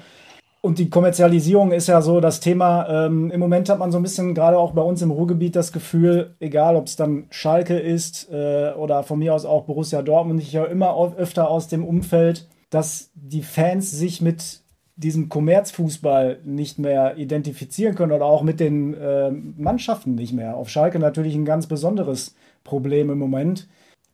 Und 0.59 0.79
die 0.79 0.89
Kommerzialisierung 0.89 1.71
ist 1.71 1.87
ja 1.87 2.01
so 2.01 2.19
das 2.19 2.41
Thema. 2.41 3.05
Ähm, 3.05 3.31
Im 3.31 3.39
Moment 3.39 3.69
hat 3.69 3.79
man 3.79 3.91
so 3.91 3.99
ein 3.99 4.03
bisschen, 4.03 4.33
gerade 4.33 4.57
auch 4.57 4.71
bei 4.71 4.81
uns 4.81 5.01
im 5.01 5.11
Ruhrgebiet, 5.11 5.55
das 5.55 5.71
Gefühl, 5.71 6.35
egal 6.41 6.75
ob 6.75 6.87
es 6.87 6.97
dann 6.97 7.27
Schalke 7.29 7.79
ist 7.79 8.29
äh, 8.31 8.73
oder 8.73 9.03
von 9.03 9.19
mir 9.19 9.33
aus 9.33 9.45
auch 9.45 9.63
Borussia 9.63 10.01
Dortmund, 10.01 10.41
ich 10.41 10.57
höre 10.57 10.67
immer 10.67 10.97
öfter 11.15 11.49
aus 11.49 11.69
dem 11.69 11.85
Umfeld, 11.85 12.47
dass 12.69 13.11
die 13.13 13.43
Fans 13.43 13.91
sich 13.91 14.21
mit 14.21 14.63
diesem 14.97 15.29
Kommerzfußball 15.29 16.39
nicht 16.43 16.79
mehr 16.79 17.17
identifizieren 17.17 17.95
können 17.95 18.11
oder 18.11 18.25
auch 18.25 18.41
mit 18.41 18.59
den 18.59 18.95
äh, 18.95 19.31
Mannschaften 19.31 20.15
nicht 20.15 20.33
mehr. 20.33 20.57
Auf 20.57 20.69
Schalke 20.69 20.99
natürlich 20.99 21.35
ein 21.35 21.45
ganz 21.45 21.67
besonderes 21.67 22.35
Problem 22.63 23.09
im 23.11 23.19
Moment. 23.19 23.67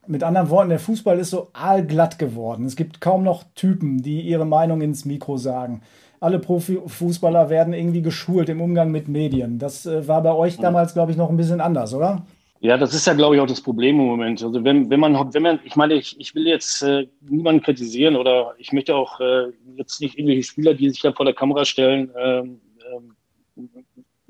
Mit 0.06 0.24
anderen 0.24 0.50
Worten, 0.50 0.70
der 0.70 0.80
Fußball 0.80 1.18
ist 1.20 1.30
so 1.30 1.48
aalglatt 1.54 2.20
geworden. 2.20 2.66
Es 2.66 2.76
gibt 2.76 3.00
kaum 3.00 3.24
noch 3.24 3.46
Typen, 3.56 4.02
die 4.02 4.22
ihre 4.22 4.46
Meinung 4.46 4.82
ins 4.82 5.06
Mikro 5.06 5.38
sagen. 5.38 5.82
Alle 6.20 6.40
Profifußballer 6.40 7.50
werden 7.50 7.74
irgendwie 7.74 8.02
geschult 8.02 8.50
im 8.50 8.62
Umgang 8.62 8.92
mit 8.92 9.08
Medien. 9.08 9.60
Das 9.60 9.86
äh, 9.86 10.06
war 10.08 10.22
bei 10.22 10.34
euch 10.34 10.58
damals, 10.58 10.94
glaube 10.94 11.12
ich, 11.12 11.18
noch 11.18 11.30
ein 11.30 11.38
bisschen 11.38 11.62
anders, 11.62 11.94
oder? 11.94 12.24
Ja, 12.64 12.78
das 12.78 12.94
ist 12.94 13.06
ja, 13.06 13.14
glaube 13.14 13.36
ich, 13.36 13.42
auch 13.42 13.46
das 13.46 13.60
Problem 13.60 14.00
im 14.00 14.06
Moment. 14.06 14.42
Also 14.42 14.64
wenn, 14.64 14.90
wenn 14.90 15.02
man, 15.02 15.34
wenn 15.34 15.44
man, 15.44 15.60
ich 15.66 15.76
meine, 15.76 15.96
ich, 15.96 16.18
ich 16.18 16.34
will 16.34 16.48
jetzt 16.48 16.82
äh, 16.82 17.10
niemanden 17.20 17.62
kritisieren 17.62 18.16
oder 18.16 18.56
ich 18.58 18.72
möchte 18.72 18.96
auch 18.96 19.20
äh, 19.20 19.52
jetzt 19.76 20.00
nicht 20.00 20.18
irgendwelche 20.18 20.44
Spieler, 20.44 20.74
die 20.74 20.90
sich 20.90 21.02
da 21.02 21.12
vor 21.12 21.26
der 21.26 21.36
Kamera 21.36 21.66
stellen, 21.66 22.10
ähm, 22.18 22.62
ähm, 23.58 23.70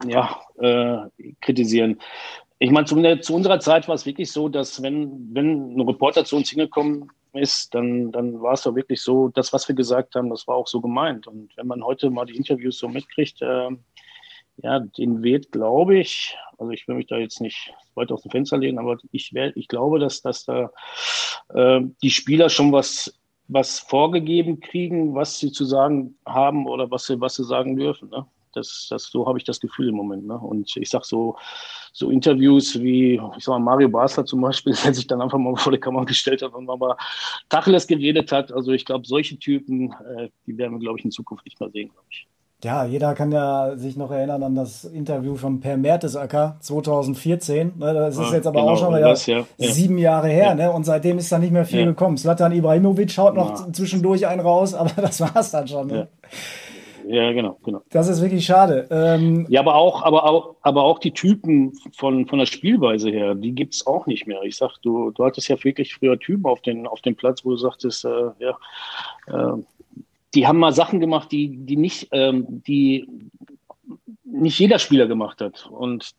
ja, 0.07 0.41
äh, 0.57 1.27
kritisieren. 1.41 1.99
Ich 2.57 2.71
meine, 2.71 2.87
zu, 2.87 2.95
zu, 3.21 3.35
unserer 3.35 3.59
Zeit 3.59 3.87
war 3.87 3.93
es 3.93 4.07
wirklich 4.07 4.31
so, 4.31 4.49
dass 4.49 4.81
wenn, 4.81 5.29
wenn 5.31 5.77
ein 5.77 5.81
Reporter 5.81 6.25
zu 6.25 6.35
uns 6.35 6.49
hingekommen 6.49 7.11
ist, 7.33 7.75
dann, 7.75 8.11
dann 8.11 8.41
war 8.41 8.53
es 8.53 8.63
doch 8.63 8.73
wirklich 8.73 9.03
so, 9.03 9.27
das, 9.27 9.53
was 9.53 9.67
wir 9.67 9.75
gesagt 9.75 10.15
haben, 10.15 10.31
das 10.31 10.47
war 10.47 10.55
auch 10.55 10.67
so 10.67 10.81
gemeint. 10.81 11.27
Und 11.27 11.55
wenn 11.55 11.67
man 11.67 11.83
heute 11.83 12.09
mal 12.09 12.25
die 12.25 12.35
Interviews 12.35 12.79
so 12.79 12.87
mitkriegt, 12.87 13.43
äh, 13.43 13.69
ja, 14.57 14.79
den 14.79 15.23
wird, 15.23 15.51
glaube 15.51 15.97
ich, 15.97 16.37
also 16.57 16.71
ich 16.71 16.87
will 16.87 16.95
mich 16.95 17.07
da 17.07 17.17
jetzt 17.17 17.41
nicht 17.41 17.73
weit 17.95 18.11
aus 18.11 18.21
dem 18.21 18.31
Fenster 18.31 18.57
lehnen, 18.57 18.79
aber 18.79 18.97
ich, 19.11 19.33
wär, 19.33 19.55
ich 19.57 19.67
glaube, 19.67 19.99
dass, 19.99 20.21
dass 20.21 20.45
da 20.45 20.71
äh, 21.53 21.81
die 22.01 22.11
Spieler 22.11 22.49
schon 22.49 22.71
was, 22.71 23.13
was 23.47 23.79
vorgegeben 23.79 24.59
kriegen, 24.59 25.15
was 25.15 25.39
sie 25.39 25.51
zu 25.51 25.65
sagen 25.65 26.15
haben 26.25 26.67
oder 26.67 26.89
was 26.91 27.05
sie, 27.05 27.19
was 27.19 27.35
sie 27.35 27.43
sagen 27.43 27.75
dürfen. 27.75 28.09
Ne? 28.09 28.25
Das, 28.53 28.87
das, 28.89 29.05
so 29.05 29.27
habe 29.27 29.39
ich 29.39 29.43
das 29.43 29.59
Gefühl 29.59 29.89
im 29.89 29.95
Moment. 29.95 30.27
Ne? 30.27 30.37
Und 30.37 30.77
ich 30.77 30.89
sage 30.89 31.05
so, 31.05 31.35
so 31.91 32.11
Interviews 32.11 32.79
wie, 32.79 33.19
ich 33.37 33.43
sag 33.43 33.53
mal, 33.53 33.59
Mario 33.59 33.89
Basler 33.89 34.25
zum 34.25 34.41
Beispiel, 34.41 34.75
der 34.83 34.93
sich 34.93 35.07
dann 35.07 35.21
einfach 35.21 35.39
mal 35.39 35.55
vor 35.55 35.71
der 35.71 35.81
Kamera 35.81 36.03
gestellt 36.03 36.43
hat 36.43 36.53
und 36.53 36.65
mal 36.65 36.95
Tacheles 37.49 37.87
geredet 37.87 38.31
hat. 38.31 38.51
Also 38.51 38.71
ich 38.71 38.85
glaube, 38.85 39.07
solche 39.07 39.37
Typen, 39.39 39.91
äh, 40.15 40.29
die 40.45 40.57
werden 40.57 40.73
wir, 40.73 40.79
glaube 40.79 40.99
ich, 40.99 41.05
in 41.05 41.11
Zukunft 41.11 41.45
nicht 41.45 41.59
mehr 41.59 41.71
sehen, 41.71 41.89
glaube 41.89 42.07
ich. 42.11 42.27
Ja, 42.63 42.85
jeder 42.85 43.13
kann 43.13 43.31
ja 43.31 43.75
sich 43.75 43.97
noch 43.97 44.09
erinnern 44.09 44.41
an 44.41 44.55
das 44.55 44.85
Interview 44.85 45.35
von 45.35 45.59
Per 45.59 45.75
Mertesacker 45.75 46.55
2014. 46.61 47.73
Ne, 47.77 47.93
das 47.93 48.17
ist 48.17 48.31
jetzt 48.31 48.47
aber 48.47 48.61
genau, 48.61 48.73
auch 48.73 48.77
schon 48.77 48.95
wieder 48.95 49.09
das, 49.09 49.25
ja. 49.25 49.43
sieben 49.57 49.97
Jahre 49.97 50.29
her, 50.29 50.45
ja. 50.45 50.55
ne? 50.55 50.71
Und 50.71 50.85
seitdem 50.85 51.17
ist 51.17 51.29
da 51.31 51.39
nicht 51.39 51.51
mehr 51.51 51.65
viel 51.65 51.81
ja. 51.81 51.85
gekommen. 51.85 52.17
Slatan 52.17 52.53
Ibrahimovic 52.53 53.17
haut 53.17 53.35
noch 53.35 53.69
zwischendurch 53.73 54.27
einen 54.27 54.39
raus, 54.39 54.73
aber 54.73 55.01
das 55.01 55.19
war's 55.19 55.51
dann 55.51 55.67
schon. 55.67 55.87
Ne? 55.87 56.07
Ja, 57.05 57.31
genau, 57.33 57.57
genau. 57.63 57.81
Das 57.89 58.07
ist 58.07 58.21
wirklich 58.21 58.45
schade. 58.45 58.87
Ähm, 58.89 59.45
ja, 59.49 59.59
aber 59.59 59.75
auch, 59.75 60.03
aber 60.03 60.23
auch, 60.23 60.55
aber 60.61 60.83
auch 60.83 60.99
die 60.99 61.11
Typen 61.11 61.73
von, 61.95 62.27
von 62.27 62.39
der 62.39 62.45
Spielweise 62.45 63.09
her, 63.09 63.35
die 63.35 63.51
gibt's 63.51 63.85
auch 63.85 64.05
nicht 64.05 64.25
mehr. 64.25 64.41
Ich 64.43 64.55
sag, 64.55 64.77
du, 64.81 65.11
du 65.11 65.25
hattest 65.25 65.49
ja 65.49 65.61
wirklich 65.63 65.93
früher 65.95 66.17
Typen 66.17 66.45
auf 66.45 66.61
den, 66.61 66.87
auf 66.87 67.01
dem 67.01 67.15
Platz, 67.15 67.43
wo 67.43 67.51
du 67.51 67.57
sagtest, 67.57 68.05
äh, 68.05 68.31
ja, 68.39 68.57
äh, 69.27 69.61
die 70.35 70.47
haben 70.47 70.59
mal 70.59 70.73
Sachen 70.73 70.99
gemacht, 70.99 71.31
die, 71.31 71.57
die 71.57 71.77
nicht, 71.77 72.09
ähm, 72.11 72.63
die 72.65 73.07
nicht 74.23 74.57
jeder 74.59 74.79
Spieler 74.79 75.07
gemacht 75.07 75.41
hat. 75.41 75.67
Und 75.67 76.11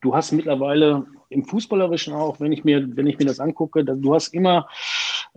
du 0.00 0.14
hast 0.14 0.32
mittlerweile 0.32 1.06
im 1.28 1.44
Fußballerischen 1.44 2.14
auch, 2.14 2.40
wenn 2.40 2.52
ich 2.52 2.64
mir, 2.64 2.96
wenn 2.96 3.06
ich 3.06 3.18
mir 3.18 3.26
das 3.26 3.40
angucke, 3.40 3.84
du 3.84 4.14
hast 4.14 4.28
immer 4.28 4.66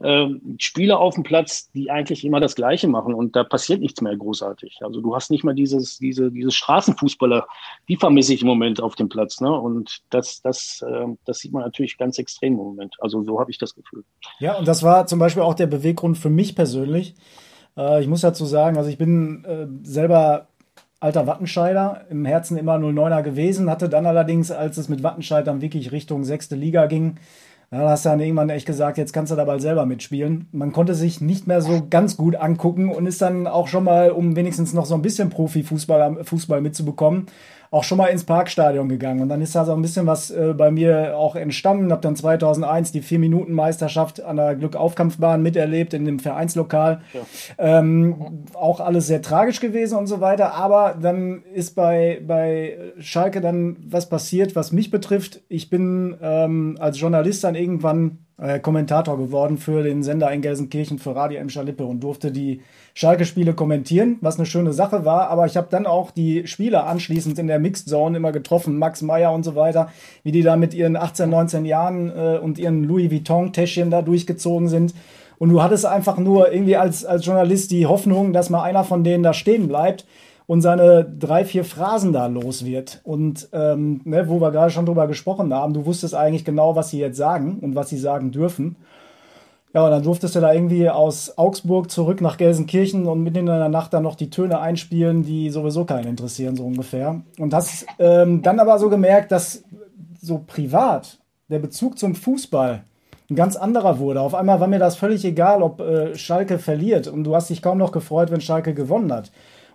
äh, 0.01 0.27
Spieler 0.57 0.99
auf 0.99 1.15
dem 1.15 1.23
Platz, 1.23 1.69
die 1.71 1.91
eigentlich 1.91 2.23
immer 2.23 2.39
das 2.39 2.55
Gleiche 2.55 2.87
machen 2.87 3.13
und 3.13 3.35
da 3.35 3.43
passiert 3.43 3.81
nichts 3.81 4.01
mehr 4.01 4.15
großartig. 4.15 4.79
Also 4.81 5.01
du 5.01 5.13
hast 5.13 5.31
nicht 5.31 5.43
mal 5.43 5.53
dieses, 5.53 5.97
diese, 5.97 6.31
diese 6.31 6.51
Straßenfußballer, 6.51 7.45
die 7.89 7.97
vermisse 7.97 8.33
ich 8.33 8.41
im 8.41 8.47
Moment 8.47 8.81
auf 8.81 8.95
dem 8.95 9.09
Platz. 9.09 9.41
Ne? 9.41 9.51
Und 9.51 10.01
das, 10.09 10.41
das, 10.41 10.81
äh, 10.87 11.07
das 11.25 11.39
sieht 11.39 11.51
man 11.51 11.63
natürlich 11.63 11.97
ganz 11.97 12.17
extrem 12.17 12.53
im 12.53 12.59
Moment. 12.59 12.95
Also 12.99 13.23
so 13.23 13.39
habe 13.39 13.51
ich 13.51 13.57
das 13.57 13.75
Gefühl. 13.75 14.05
Ja, 14.39 14.57
und 14.57 14.67
das 14.67 14.83
war 14.83 15.07
zum 15.07 15.19
Beispiel 15.19 15.43
auch 15.43 15.55
der 15.55 15.67
Beweggrund 15.67 16.17
für 16.17 16.29
mich 16.29 16.55
persönlich, 16.55 17.15
äh, 17.77 18.01
ich 18.01 18.07
muss 18.07 18.21
dazu 18.21 18.45
sagen, 18.45 18.77
also 18.77 18.89
ich 18.89 18.97
bin 18.97 19.43
äh, 19.45 19.67
selber 19.87 20.47
alter 20.99 21.25
Wattenscheider, 21.25 22.05
im 22.09 22.25
Herzen 22.25 22.57
immer 22.57 22.75
09er 22.75 23.23
gewesen, 23.23 23.69
hatte 23.69 23.89
dann 23.89 24.05
allerdings, 24.05 24.51
als 24.51 24.77
es 24.77 24.87
mit 24.87 25.01
Wattenscheid 25.01 25.47
dann 25.47 25.61
wirklich 25.61 25.91
Richtung 25.91 26.23
sechste 26.23 26.55
Liga 26.55 26.85
ging, 26.85 27.17
da 27.73 27.89
hast 27.89 28.03
du 28.03 28.09
dann 28.09 28.19
irgendwann 28.19 28.49
echt 28.49 28.65
gesagt, 28.65 28.97
jetzt 28.97 29.13
kannst 29.13 29.31
du 29.31 29.37
da 29.37 29.45
bald 29.45 29.61
selber 29.61 29.85
mitspielen. 29.85 30.49
Man 30.51 30.73
konnte 30.73 30.93
sich 30.93 31.21
nicht 31.21 31.47
mehr 31.47 31.61
so 31.61 31.87
ganz 31.89 32.17
gut 32.17 32.35
angucken 32.35 32.89
und 32.89 33.05
ist 33.05 33.21
dann 33.21 33.47
auch 33.47 33.69
schon 33.69 33.85
mal, 33.85 34.11
um 34.11 34.35
wenigstens 34.35 34.73
noch 34.73 34.85
so 34.85 34.93
ein 34.93 35.01
bisschen 35.01 35.29
Profifußball 35.29 36.25
Fußball 36.25 36.59
mitzubekommen, 36.59 37.27
auch 37.71 37.85
schon 37.85 37.97
mal 37.97 38.07
ins 38.07 38.25
Parkstadion 38.25 38.89
gegangen. 38.89 39.21
Und 39.21 39.29
dann 39.29 39.41
ist 39.41 39.55
da 39.55 39.63
so 39.63 39.73
ein 39.73 39.81
bisschen 39.81 40.05
was 40.05 40.29
äh, 40.29 40.53
bei 40.55 40.71
mir 40.71 41.17
auch 41.17 41.37
entstanden. 41.37 41.93
Hab 41.93 42.01
dann 42.01 42.17
2001 42.17 42.91
die 42.91 43.01
Vier-Minuten-Meisterschaft 43.01 44.21
an 44.21 44.35
der 44.35 44.55
Glückaufkampfbahn 44.55 45.41
miterlebt 45.41 45.93
in 45.93 46.03
dem 46.03 46.19
Vereinslokal. 46.19 47.01
Ja. 47.13 47.79
Ähm, 47.79 48.43
auch 48.53 48.81
alles 48.81 49.07
sehr 49.07 49.21
tragisch 49.21 49.61
gewesen 49.61 49.97
und 49.97 50.07
so 50.07 50.19
weiter. 50.19 50.53
Aber 50.53 50.97
dann 51.01 51.43
ist 51.53 51.73
bei, 51.73 52.21
bei 52.27 52.77
Schalke 52.99 53.39
dann 53.39 53.77
was 53.87 54.09
passiert, 54.09 54.53
was 54.53 54.73
mich 54.73 54.91
betrifft. 54.91 55.39
Ich 55.47 55.69
bin 55.69 56.17
ähm, 56.21 56.75
als 56.77 56.99
Journalist 56.99 57.45
dann 57.45 57.55
irgendwann 57.55 58.17
äh, 58.37 58.59
Kommentator 58.59 59.17
geworden 59.17 59.57
für 59.57 59.81
den 59.81 60.03
Sender 60.03 60.29
in 60.33 60.41
Gelsenkirchen 60.41 60.99
für 60.99 61.15
Radio 61.15 61.39
Emscher 61.39 61.63
Lippe 61.63 61.85
und 61.85 62.01
durfte 62.01 62.33
die 62.33 62.61
Schalke-Spiele 62.93 63.53
kommentieren, 63.53 64.17
was 64.21 64.37
eine 64.37 64.45
schöne 64.45 64.73
Sache 64.73 65.05
war. 65.05 65.29
Aber 65.29 65.45
ich 65.45 65.57
habe 65.57 65.67
dann 65.69 65.85
auch 65.85 66.11
die 66.11 66.47
Spieler 66.47 66.87
anschließend 66.87 67.39
in 67.39 67.47
der 67.47 67.59
Mixed 67.59 67.89
Zone 67.89 68.17
immer 68.17 68.31
getroffen, 68.31 68.77
Max 68.77 69.01
Meyer 69.01 69.31
und 69.33 69.43
so 69.43 69.55
weiter, 69.55 69.89
wie 70.23 70.31
die 70.31 70.43
da 70.43 70.55
mit 70.55 70.73
ihren 70.73 70.95
18, 70.95 71.29
19 71.29 71.65
Jahren 71.65 72.09
äh, 72.09 72.37
und 72.37 72.59
ihren 72.59 72.83
Louis 72.83 73.11
Vuitton-Täschchen 73.11 73.91
da 73.91 74.01
durchgezogen 74.01 74.67
sind. 74.67 74.93
Und 75.37 75.49
du 75.49 75.63
hattest 75.63 75.85
einfach 75.85 76.17
nur 76.17 76.51
irgendwie 76.51 76.77
als, 76.77 77.03
als 77.03 77.25
Journalist 77.25 77.71
die 77.71 77.87
Hoffnung, 77.87 78.33
dass 78.33 78.49
mal 78.49 78.63
einer 78.63 78.83
von 78.83 79.03
denen 79.03 79.23
da 79.23 79.33
stehen 79.33 79.67
bleibt 79.67 80.05
und 80.45 80.61
seine 80.61 81.03
drei, 81.03 81.45
vier 81.45 81.63
Phrasen 81.63 82.13
da 82.13 82.27
los 82.27 82.65
wird. 82.65 83.01
Und 83.03 83.49
ähm, 83.53 84.01
ne, 84.03 84.27
wo 84.27 84.41
wir 84.41 84.51
gerade 84.51 84.69
schon 84.69 84.85
drüber 84.85 85.07
gesprochen 85.07 85.53
haben, 85.53 85.73
du 85.73 85.85
wusstest 85.85 86.13
eigentlich 86.13 86.45
genau, 86.45 86.75
was 86.75 86.89
sie 86.89 86.99
jetzt 86.99 87.17
sagen 87.17 87.59
und 87.61 87.73
was 87.73 87.89
sie 87.89 87.97
sagen 87.97 88.31
dürfen. 88.31 88.75
Ja, 89.73 89.85
und 89.85 89.91
dann 89.91 90.03
durftest 90.03 90.35
du 90.35 90.41
da 90.41 90.53
irgendwie 90.53 90.89
aus 90.89 91.37
Augsburg 91.37 91.89
zurück 91.89 92.19
nach 92.19 92.37
Gelsenkirchen 92.37 93.05
und 93.05 93.23
mitten 93.23 93.39
in 93.39 93.45
der 93.45 93.69
Nacht 93.69 93.93
dann 93.93 94.03
noch 94.03 94.15
die 94.15 94.29
Töne 94.29 94.59
einspielen, 94.59 95.23
die 95.23 95.49
sowieso 95.49 95.85
keinen 95.85 96.07
interessieren, 96.07 96.57
so 96.57 96.65
ungefähr. 96.65 97.21
Und 97.37 97.53
hast 97.53 97.85
ähm, 97.97 98.41
dann 98.41 98.59
aber 98.59 98.79
so 98.79 98.89
gemerkt, 98.89 99.31
dass 99.31 99.63
so 100.21 100.43
privat 100.45 101.19
der 101.49 101.59
Bezug 101.59 101.97
zum 101.97 102.15
Fußball 102.15 102.83
ein 103.29 103.35
ganz 103.35 103.55
anderer 103.55 103.99
wurde. 103.99 104.19
Auf 104.19 104.35
einmal 104.35 104.59
war 104.59 104.67
mir 104.67 104.79
das 104.79 104.97
völlig 104.97 105.23
egal, 105.23 105.63
ob 105.63 105.79
äh, 105.79 106.15
Schalke 106.17 106.59
verliert. 106.59 107.07
Und 107.07 107.23
du 107.23 107.33
hast 107.33 107.49
dich 107.49 107.61
kaum 107.61 107.77
noch 107.77 107.93
gefreut, 107.93 108.29
wenn 108.29 108.41
Schalke 108.41 108.73
gewonnen 108.73 109.11
hat. 109.11 109.31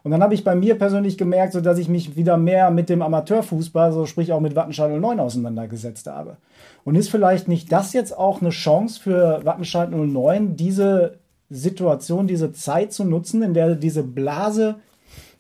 Und 0.07 0.13
dann 0.13 0.23
habe 0.23 0.35
ich 0.35 0.45
bei 0.45 0.55
mir 0.55 0.79
persönlich 0.79 1.19
gemerkt, 1.19 1.53
so 1.53 1.61
dass 1.61 1.79
ich 1.79 1.89
mich 1.89 2.15
wieder 2.15 2.37
mehr 2.37 2.71
mit 2.71 2.89
dem 2.89 3.03
Amateurfußball, 3.03 3.93
so 3.93 4.07
sprich 4.07 4.33
auch 4.33 4.39
mit 4.39 4.55
Wattenscheid 4.55 4.89
09 4.89 5.19
auseinandergesetzt 5.19 6.07
habe. 6.07 6.37
Und 6.85 6.95
ist 6.95 7.11
vielleicht 7.11 7.49
nicht 7.49 7.73
das 7.73 7.93
jetzt 7.93 8.17
auch 8.17 8.41
eine 8.41 8.51
Chance 8.51 9.01
für 9.01 9.45
Wattenscheid 9.45 9.91
09, 9.91 10.55
diese 10.55 11.19
Situation, 11.51 12.29
diese 12.29 12.53
Zeit 12.53 12.93
zu 12.93 13.03
nutzen, 13.03 13.43
in 13.43 13.53
der 13.53 13.75
diese 13.75 14.05
Blase, 14.05 14.77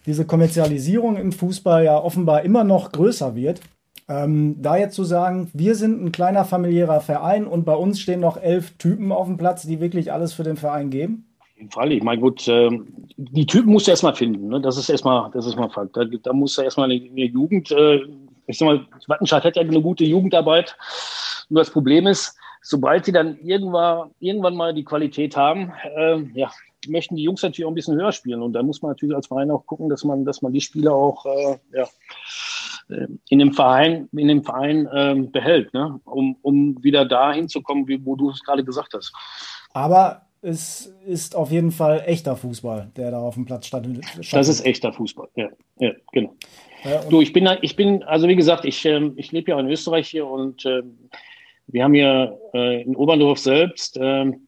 diese 0.05 0.25
Kommerzialisierung 0.25 1.17
im 1.17 1.31
Fußball 1.31 1.85
ja 1.85 2.03
offenbar 2.03 2.43
immer 2.43 2.65
noch 2.65 2.91
größer 2.91 3.37
wird? 3.37 3.61
Ähm, 4.09 4.57
da 4.61 4.77
jetzt 4.77 4.97
zu 4.97 5.05
sagen, 5.05 5.49
wir 5.53 5.77
sind 5.77 6.05
ein 6.05 6.11
kleiner 6.11 6.45
familiärer 6.45 7.01
Verein 7.01 7.47
und 7.47 7.65
bei 7.65 7.77
uns 7.77 8.01
stehen 8.01 8.19
noch 8.19 8.37
elf 8.37 8.73
Typen 8.79 9.13
auf 9.13 9.29
dem 9.29 9.37
Platz, 9.37 9.63
die 9.63 9.79
wirklich 9.79 10.13
alles 10.13 10.33
für 10.33 10.43
den 10.43 10.57
Verein 10.57 10.91
geben? 10.91 11.25
Fall. 11.71 11.93
Ich 11.93 12.03
meine, 12.03 12.21
gut, 12.21 12.47
äh, 12.49 12.71
die 13.17 13.47
Typen 13.47 13.73
musst 13.73 13.87
du 13.87 13.91
erstmal 13.91 14.15
finden. 14.15 14.49
Ne? 14.49 14.61
Das 14.61 14.77
ist 14.77 14.89
erstmal, 14.89 15.31
das 15.31 15.47
ist 15.47 15.57
mal 15.57 15.71
Fakt. 15.71 15.97
Da, 15.97 16.05
da 16.05 16.33
musst 16.33 16.59
du 16.59 16.63
erstmal 16.63 16.91
eine, 16.91 17.03
eine 17.03 17.25
Jugend, 17.25 17.71
äh, 17.71 18.01
ich 18.47 18.59
sag 18.59 18.67
mal, 18.67 18.87
Wattenscheid 19.07 19.45
hat 19.45 19.57
ja 19.57 19.63
eine 19.63 19.83
gute 19.83 20.05
Jugendarbeit. 20.05 20.77
Nur 21.49 21.61
das 21.63 21.71
Problem 21.71 22.07
ist, 22.07 22.37
sobald 22.63 23.05
sie 23.05 23.13
dann 23.13 23.39
irgendwann, 23.39 24.11
irgendwann 24.21 24.57
mal 24.57 24.75
die 24.75 24.85
Qualität 24.85 25.37
haben, 25.37 25.73
äh, 25.97 26.19
ja, 26.35 26.51
möchten 26.89 27.17
die 27.17 27.23
Jungs 27.23 27.43
natürlich 27.43 27.65
auch 27.65 27.71
ein 27.71 27.75
bisschen 27.75 27.97
höher 27.97 28.13
spielen. 28.13 28.43
Und 28.43 28.53
da 28.53 28.63
muss 28.63 28.83
man 28.83 28.91
natürlich 28.91 29.15
als 29.15 29.27
Verein 29.27 29.51
auch 29.51 29.67
gucken, 29.67 29.89
dass 29.89 30.05
man, 30.05 30.25
dass 30.25 30.43
man 30.43 30.53
die 30.53 30.61
Spieler 30.61 30.93
auch 30.93 31.25
äh, 31.27 31.59
ja, 31.73 31.87
äh, 32.89 33.07
in 33.29 33.39
dem 33.39 33.53
Verein, 33.53 34.09
in 34.13 34.29
dem 34.29 34.45
Verein 34.45 34.89
ähm, 34.93 35.33
behält, 35.33 35.73
ne? 35.75 36.01
um, 36.05 36.37
um 36.43 36.83
wieder 36.83 37.05
dahin 37.05 37.49
zu 37.49 37.63
kommen, 37.63 37.87
wie, 37.89 38.05
wo 38.05 38.17
du 38.17 38.31
es 38.31 38.43
gerade 38.43 38.65
gesagt 38.65 38.95
hast. 38.95 39.13
Aber 39.73 40.23
es 40.43 40.95
ist 41.07 41.35
auf 41.35 41.51
jeden 41.51 41.73
Fall 41.73 42.03
echter 42.07 42.37
Fußball, 42.37 42.91
der 42.97 43.11
da 43.11 43.19
auf 43.19 43.35
dem 43.35 43.45
Platz 43.45 43.67
stand. 43.67 44.01
Das 44.31 44.49
ist 44.49 44.65
echter 44.65 44.93
Fußball, 44.93 45.29
ja, 45.35 45.49
ja 45.79 45.93
genau. 46.13 46.35
Ja, 46.85 47.03
du, 47.09 47.21
ich 47.21 47.33
bin, 47.33 47.49
ich 47.63 47.75
bin, 47.75 48.03
also 48.05 48.29
wie 48.29 48.37
gesagt, 48.37 48.65
ich, 48.65 48.85
äh, 48.85 49.11
ich 49.17 49.33
lebe 49.33 49.51
ja 49.51 49.59
in 49.59 49.69
Österreich 49.69 50.09
hier 50.09 50.27
und 50.27 50.65
äh, 50.65 50.83
wir 51.69 51.83
haben 51.83 51.95
hier 51.95 52.39
äh, 52.55 52.83
in 52.83 52.95
Oberndorf 52.95 53.39
selbst, 53.39 53.99
ähm, 54.01 54.47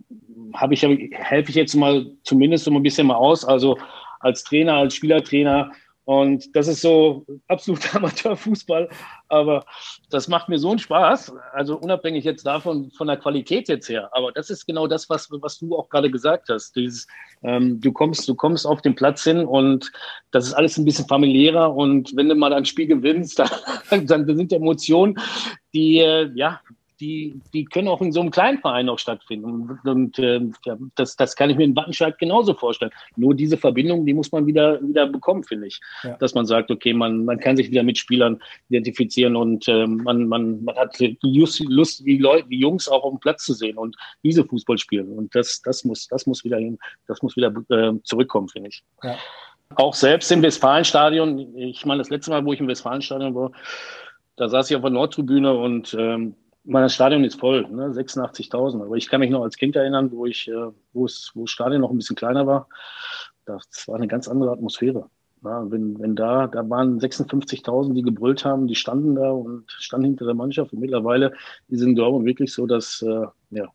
habe 0.55 0.75
ich, 0.75 0.83
helfe 0.83 1.51
ich 1.51 1.57
jetzt 1.57 1.75
mal 1.75 2.07
zumindest 2.23 2.65
so 2.65 2.71
ein 2.71 2.83
bisschen 2.83 3.07
mal 3.07 3.17
aus, 3.17 3.45
also 3.45 3.77
als 4.21 4.45
Trainer, 4.45 4.75
als 4.75 4.95
Spielertrainer 4.95 5.73
und 6.09 6.57
das 6.57 6.69
ist 6.69 6.81
so 6.81 7.27
absolut 7.49 7.81
Amateurfußball, 7.95 8.89
aber 9.29 9.67
das 10.09 10.27
macht 10.27 10.49
mir 10.49 10.59
so 10.59 10.71
einen 10.71 10.79
Spaß. 10.79 11.35
Also 11.53 11.77
unabhängig 11.77 12.25
jetzt 12.25 12.47
davon, 12.47 12.91
von 12.93 13.09
der 13.09 13.19
Qualität 13.19 13.69
jetzt 13.69 13.91
her. 13.91 14.09
Aber 14.13 14.33
das 14.33 14.49
ist 14.49 14.65
genau 14.65 14.87
das, 14.87 15.11
was, 15.11 15.29
was 15.31 15.59
du 15.59 15.77
auch 15.77 15.91
gerade 15.91 16.11
gesagt 16.11 16.49
hast. 16.49 16.75
Dieses, 16.75 17.07
ähm, 17.43 17.79
du 17.83 17.93
kommst, 17.93 18.27
du 18.27 18.35
kommst 18.35 18.67
auf 18.67 18.81
den 18.81 18.95
Platz 18.95 19.23
hin 19.23 19.45
und 19.45 19.93
das 20.31 20.47
ist 20.47 20.55
alles 20.55 20.79
ein 20.79 20.87
bisschen 20.87 21.07
familiärer. 21.07 21.75
Und 21.77 22.17
wenn 22.17 22.31
du 22.31 22.35
mal 22.35 22.55
ein 22.55 22.65
Spiel 22.65 22.87
gewinnst, 22.87 23.39
dann, 23.91 24.07
dann 24.07 24.25
sind 24.35 24.51
Emotionen, 24.51 25.19
die, 25.75 25.99
äh, 25.99 26.31
ja, 26.35 26.63
die, 27.01 27.41
die 27.53 27.65
können 27.65 27.89
auch 27.89 28.01
in 28.01 28.13
so 28.13 28.21
einem 28.21 28.31
kleinen 28.31 28.59
Verein 28.59 28.87
noch 28.87 28.99
stattfinden. 28.99 29.45
Und, 29.45 29.85
und 29.85 30.19
äh, 30.19 30.41
das, 30.95 31.17
das 31.17 31.37
kann 31.37 31.51
ich 31.51 31.57
mir 31.57 31.65
in 31.65 31.77
Wattenscheid 31.77 32.19
genauso 32.19 32.55
vorstellen. 32.55 32.91
Nur 33.17 33.35
diese 33.35 33.57
Verbindung, 33.57 34.05
die 34.05 34.15
muss 34.15 34.33
man 34.33 34.47
wieder, 34.47 34.81
wieder 34.83 35.07
bekommen, 35.07 35.45
finde 35.45 35.69
ich. 35.69 35.81
Ja. 36.03 36.17
Dass 36.17 36.35
man 36.35 36.47
sagt, 36.47 36.71
okay, 36.71 36.93
man, 36.93 37.25
man 37.25 37.39
kann 37.39 37.57
sich 37.57 37.71
wieder 37.71 37.83
mit 37.83 37.99
Spielern 37.99 38.41
identifizieren 38.69 39.37
und 39.37 39.69
äh, 39.69 39.87
man, 39.87 40.27
man, 40.27 40.65
man 40.65 40.77
hat 40.77 40.97
Lust, 41.23 41.61
Lust 41.61 42.05
die, 42.05 42.19
Leute, 42.19 42.49
die 42.49 42.59
Jungs 42.59 42.89
auch 42.89 43.05
auf 43.05 43.13
dem 43.13 43.21
Platz 43.21 43.45
zu 43.45 43.55
sehen 43.55 43.79
und 43.79 43.97
diese 44.23 44.45
Fußball 44.45 44.79
spielen. 44.79 45.09
Und 45.17 45.35
das, 45.35 45.63
das, 45.63 45.85
muss, 45.85 46.09
das 46.09 46.27
muss 46.27 46.45
wieder 46.45 46.59
hin, 46.59 46.79
das 47.07 47.23
muss 47.23 47.37
wieder 47.37 47.53
äh, 47.69 47.93
zurückkommen, 48.03 48.49
finde 48.49 48.71
ich. 48.71 48.83
Ja. 49.03 49.17
Auch 49.77 49.95
selbst 49.95 50.33
im 50.33 50.43
Westfalenstadion, 50.43 51.57
ich 51.57 51.85
meine, 51.85 51.99
das 51.99 52.11
letzte 52.11 52.31
Mal, 52.31 52.45
wo 52.45 52.53
ich 52.53 52.61
im 52.61 52.69
Westfalenstadion 52.69 53.35
war, 53.35 53.53
da 54.37 54.49
saß 54.49 54.71
ich 54.71 54.77
auf 54.77 54.83
der 54.83 54.91
Nordtribüne 54.91 55.53
und 55.53 55.95
ähm, 55.99 56.35
mein 56.69 56.89
Stadion 56.91 57.25
ist 57.25 57.41
voll, 57.41 57.67
ne? 57.71 57.89
86.000. 57.89 58.83
Aber 58.85 58.97
ich 58.97 59.09
kann 59.09 59.21
mich 59.21 59.31
noch 59.31 59.43
als 59.43 59.57
Kind 59.57 59.75
erinnern, 59.75 60.11
wo 60.13 60.27
ich, 60.27 60.49
äh, 60.49 60.71
wo 60.93 61.07
es, 61.07 61.33
wo 61.35 61.43
das 61.43 61.51
Stadion 61.51 61.81
noch 61.81 61.91
ein 61.91 61.97
bisschen 61.97 62.17
kleiner 62.17 62.47
war. 62.47 62.69
Das 63.47 63.89
war 63.89 63.97
eine 63.97 64.09
ganz 64.09 64.29
andere 64.29 64.53
Atmosphäre. 64.53 65.09
Ja, 65.45 65.71
wenn, 65.71 65.99
wenn 65.99 66.17
da, 66.17 66.47
da 66.47 66.69
waren 66.69 66.99
56.000, 66.99 67.95
die 67.95 68.03
gebrüllt 68.03 68.45
haben, 68.45 68.67
die 68.67 68.75
standen 68.75 69.15
da 69.15 69.31
und 69.31 69.65
standen 69.69 70.07
hinter 70.07 70.27
der 70.27 70.35
Mannschaft. 70.35 70.73
Und 70.73 70.81
mittlerweile 70.81 71.33
ist 71.69 71.81
in 71.81 71.95
Dortmund 71.95 72.27
wirklich 72.27 72.53
so, 72.53 72.67
dass, 72.67 73.03
äh, 73.03 73.27
ja, 73.51 73.67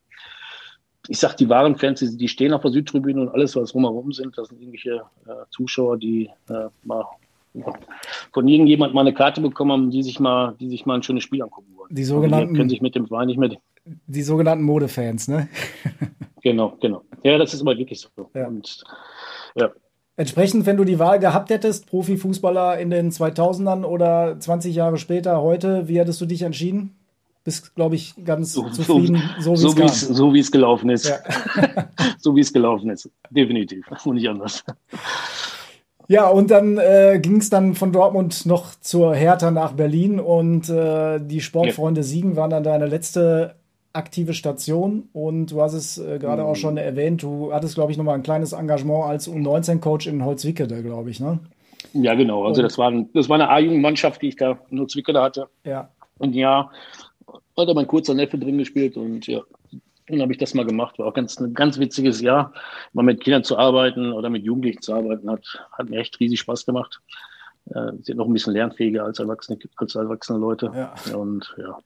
ich 1.08 1.20
sag, 1.20 1.36
die 1.38 1.50
wahren 1.50 1.76
Fans, 1.76 2.00
die, 2.00 2.16
die 2.16 2.28
stehen 2.28 2.54
auf 2.54 2.62
der 2.62 2.72
Südtribüne 2.72 3.22
und 3.22 3.30
alles, 3.30 3.56
was 3.56 3.72
drumherum 3.72 4.12
sind, 4.12 4.38
das 4.38 4.50
sind 4.50 4.62
irgendwelche 4.62 5.02
äh, 5.26 5.46
Zuschauer, 5.50 5.98
die 5.98 6.30
äh, 6.50 6.68
mal 6.84 7.06
von 8.32 8.48
irgendjemand 8.48 8.94
mal 8.94 9.02
eine 9.02 9.14
Karte 9.14 9.42
bekommen 9.42 9.72
haben, 9.72 9.92
die 9.92 10.04
sich 10.04 10.20
mal, 10.20 10.56
die 10.60 10.70
sich 10.70 10.86
mal 10.86 10.96
ein 10.96 11.04
schönes 11.04 11.24
Spiel 11.24 11.42
angucken 11.42 11.74
wollen. 11.76 11.94
Die 11.94 12.04
sogenannten, 12.04 12.54
die 12.54 12.58
können 12.58 12.70
sich 12.70 12.82
mit 12.82 12.96
dem 12.96 13.08
Verein 13.08 13.28
nicht 13.28 13.38
mehr. 13.38 13.52
Die 13.86 14.22
sogenannten 14.24 14.64
Modefans, 14.64 15.28
ne? 15.28 15.50
genau, 16.42 16.78
genau. 16.82 17.04
Ja, 17.24 17.38
das 17.38 17.54
ist 17.54 17.62
aber 17.62 17.78
wirklich 17.78 18.00
so. 18.00 18.10
Ja. 18.34 18.48
Und, 18.48 18.84
ja. 19.56 19.72
Entsprechend, 20.16 20.66
wenn 20.66 20.78
du 20.78 20.84
die 20.84 21.00
Wahl 21.00 21.20
gehabt 21.20 21.50
hättest, 21.50 21.88
Profifußballer 21.88 22.78
in 22.80 22.92
den 22.92 23.12
2000ern 23.12 23.84
oder 23.84 24.40
20 24.40 24.76
Jahre 24.76 24.98
später, 24.98 25.42
heute, 25.42 25.88
wie 25.88 26.00
hättest 26.00 26.22
du 26.22 26.26
dich 26.26 26.44
entschieden? 26.44 26.96
Bist, 27.44 27.76
glaube 27.76 27.96
ich, 27.96 28.14
ganz 28.24 28.54
so, 28.54 28.70
zufrieden, 28.70 29.22
so, 29.40 29.56
so 29.56 29.76
wie 29.76 29.84
es 29.84 30.02
so 30.02 30.34
es 30.34 30.52
gelaufen 30.52 30.90
ist. 30.90 31.10
Ja. 31.10 31.18
so 32.20 32.36
wie 32.36 32.40
es 32.40 32.54
gelaufen 32.54 32.90
ist. 32.90 33.10
Definitiv. 33.32 33.86
Und 34.06 34.16
nicht 34.16 34.30
anders. 34.30 34.64
Ja, 36.14 36.28
und 36.28 36.52
dann 36.52 36.78
äh, 36.78 37.18
ging 37.20 37.38
es 37.38 37.50
dann 37.50 37.74
von 37.74 37.92
Dortmund 37.92 38.46
noch 38.46 38.76
zur 38.80 39.16
Hertha 39.16 39.50
nach 39.50 39.72
Berlin 39.72 40.20
und 40.20 40.70
äh, 40.70 41.20
die 41.20 41.42
Sportfreunde 41.42 42.02
ja. 42.02 42.06
Siegen 42.06 42.36
waren 42.36 42.52
dann 42.52 42.64
deine 42.64 42.86
letzte 42.86 43.56
aktive 43.94 44.36
Station 44.36 45.10
und 45.12 45.48
du 45.48 45.60
hast 45.60 45.74
es 45.74 45.98
äh, 45.98 46.20
gerade 46.20 46.44
mhm. 46.44 46.50
auch 46.50 46.56
schon 46.56 46.78
erwähnt, 46.78 47.24
du 47.24 47.52
hattest, 47.52 47.74
glaube 47.74 47.92
ich, 47.92 47.98
nochmal 47.98 48.14
ein 48.14 48.22
kleines 48.22 48.54
Engagement 48.54 49.06
als 49.06 49.28
U19-Coach 49.28 50.06
in 50.06 50.24
Holzwickede, 50.24 50.84
glaube 50.84 51.10
ich, 51.10 51.20
ne? 51.20 51.40
Ja, 51.94 52.14
genau. 52.14 52.46
Also 52.46 52.62
das 52.62 52.78
war, 52.78 52.94
das 53.16 53.28
war 53.28 53.40
eine 53.40 53.50
A-Jugendmannschaft, 53.50 54.22
die 54.22 54.28
ich 54.28 54.36
da 54.36 54.60
in 54.70 54.82
Holzwickede 54.82 55.20
hatte. 55.20 55.48
Ja. 55.64 55.90
Und 56.20 56.36
ja, 56.36 56.70
hat 57.58 57.74
mein 57.74 57.88
kurzer 57.88 58.14
Neffe 58.14 58.38
drin 58.38 58.60
gespielt 58.60 58.98
und 58.98 59.26
ja, 59.26 59.42
dann 60.18 60.26
habe 60.26 60.34
ich 60.34 60.40
das 60.40 60.54
mal 60.54 60.66
gemacht. 60.66 61.00
War 61.00 61.08
auch 61.08 61.14
ganz, 61.14 61.40
ein 61.40 61.54
ganz 61.54 61.80
witziges 61.80 62.22
Jahr. 62.22 62.54
Mal 62.94 63.04
mit 63.04 63.22
Kindern 63.22 63.44
zu 63.44 63.58
arbeiten 63.58 64.14
oder 64.14 64.30
mit 64.30 64.44
Jugendlichen 64.44 64.82
zu 64.82 64.94
arbeiten, 64.94 65.30
hat, 65.30 65.46
hat 65.72 65.90
mir 65.90 66.00
echt 66.00 66.20
riesig 66.20 66.40
Spaß 66.40 66.66
gemacht. 66.66 67.02
äh, 67.74 67.92
sind 68.02 68.18
noch 68.18 68.28
ein 68.28 68.34
bisschen 68.34 68.54
lernfähiger 68.54 69.06
als 69.06 69.20
erwachsene, 69.20 69.58
als 69.78 69.96
erwachsene 69.96 70.40
Leute. 70.40 70.72
Ja. 70.76 70.94
Und 71.16 71.56
ja. 71.58 71.78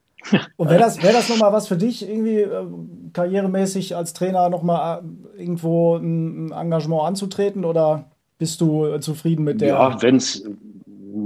Und 0.57 0.69
wäre 0.69 0.79
das, 0.79 1.01
wär 1.01 1.13
das 1.13 1.29
nochmal 1.29 1.53
was 1.53 1.67
für 1.67 1.77
dich, 1.77 2.07
irgendwie 2.07 2.39
äh, 2.39 2.65
karrieremäßig 3.13 3.95
als 3.95 4.13
Trainer 4.13 4.49
nochmal 4.49 5.03
äh, 5.35 5.41
irgendwo 5.41 5.95
ein, 5.95 6.51
Engagement 6.51 7.03
anzutreten 7.03 7.65
oder 7.65 8.05
bist 8.37 8.61
du 8.61 8.85
äh, 8.85 8.99
zufrieden 8.99 9.43
mit 9.43 9.61
der? 9.61 9.69
Ja, 9.69 10.01
wenn 10.01 10.17
es 10.17 10.43